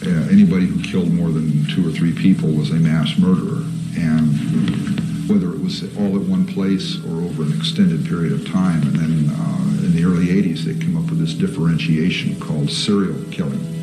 Uh, 0.04 0.10
anybody 0.30 0.66
who 0.66 0.82
killed 0.82 1.12
more 1.12 1.30
than 1.30 1.64
two 1.68 1.88
or 1.88 1.92
three 1.92 2.12
people 2.12 2.50
was 2.50 2.70
a 2.70 2.74
mass 2.74 3.16
murderer. 3.16 3.64
And 3.96 5.07
whether 5.28 5.52
it 5.52 5.60
was 5.60 5.82
all 5.98 6.16
at 6.16 6.22
one 6.22 6.46
place 6.46 6.96
or 7.04 7.22
over 7.22 7.42
an 7.42 7.52
extended 7.52 8.04
period 8.06 8.32
of 8.32 8.46
time. 8.50 8.82
And 8.82 8.96
then 8.96 9.34
uh, 9.34 9.84
in 9.84 9.94
the 9.94 10.04
early 10.04 10.26
80s, 10.26 10.60
they 10.60 10.74
came 10.74 10.96
up 10.96 11.10
with 11.10 11.18
this 11.18 11.34
differentiation 11.34 12.38
called 12.40 12.70
serial 12.70 13.22
killing. 13.30 13.77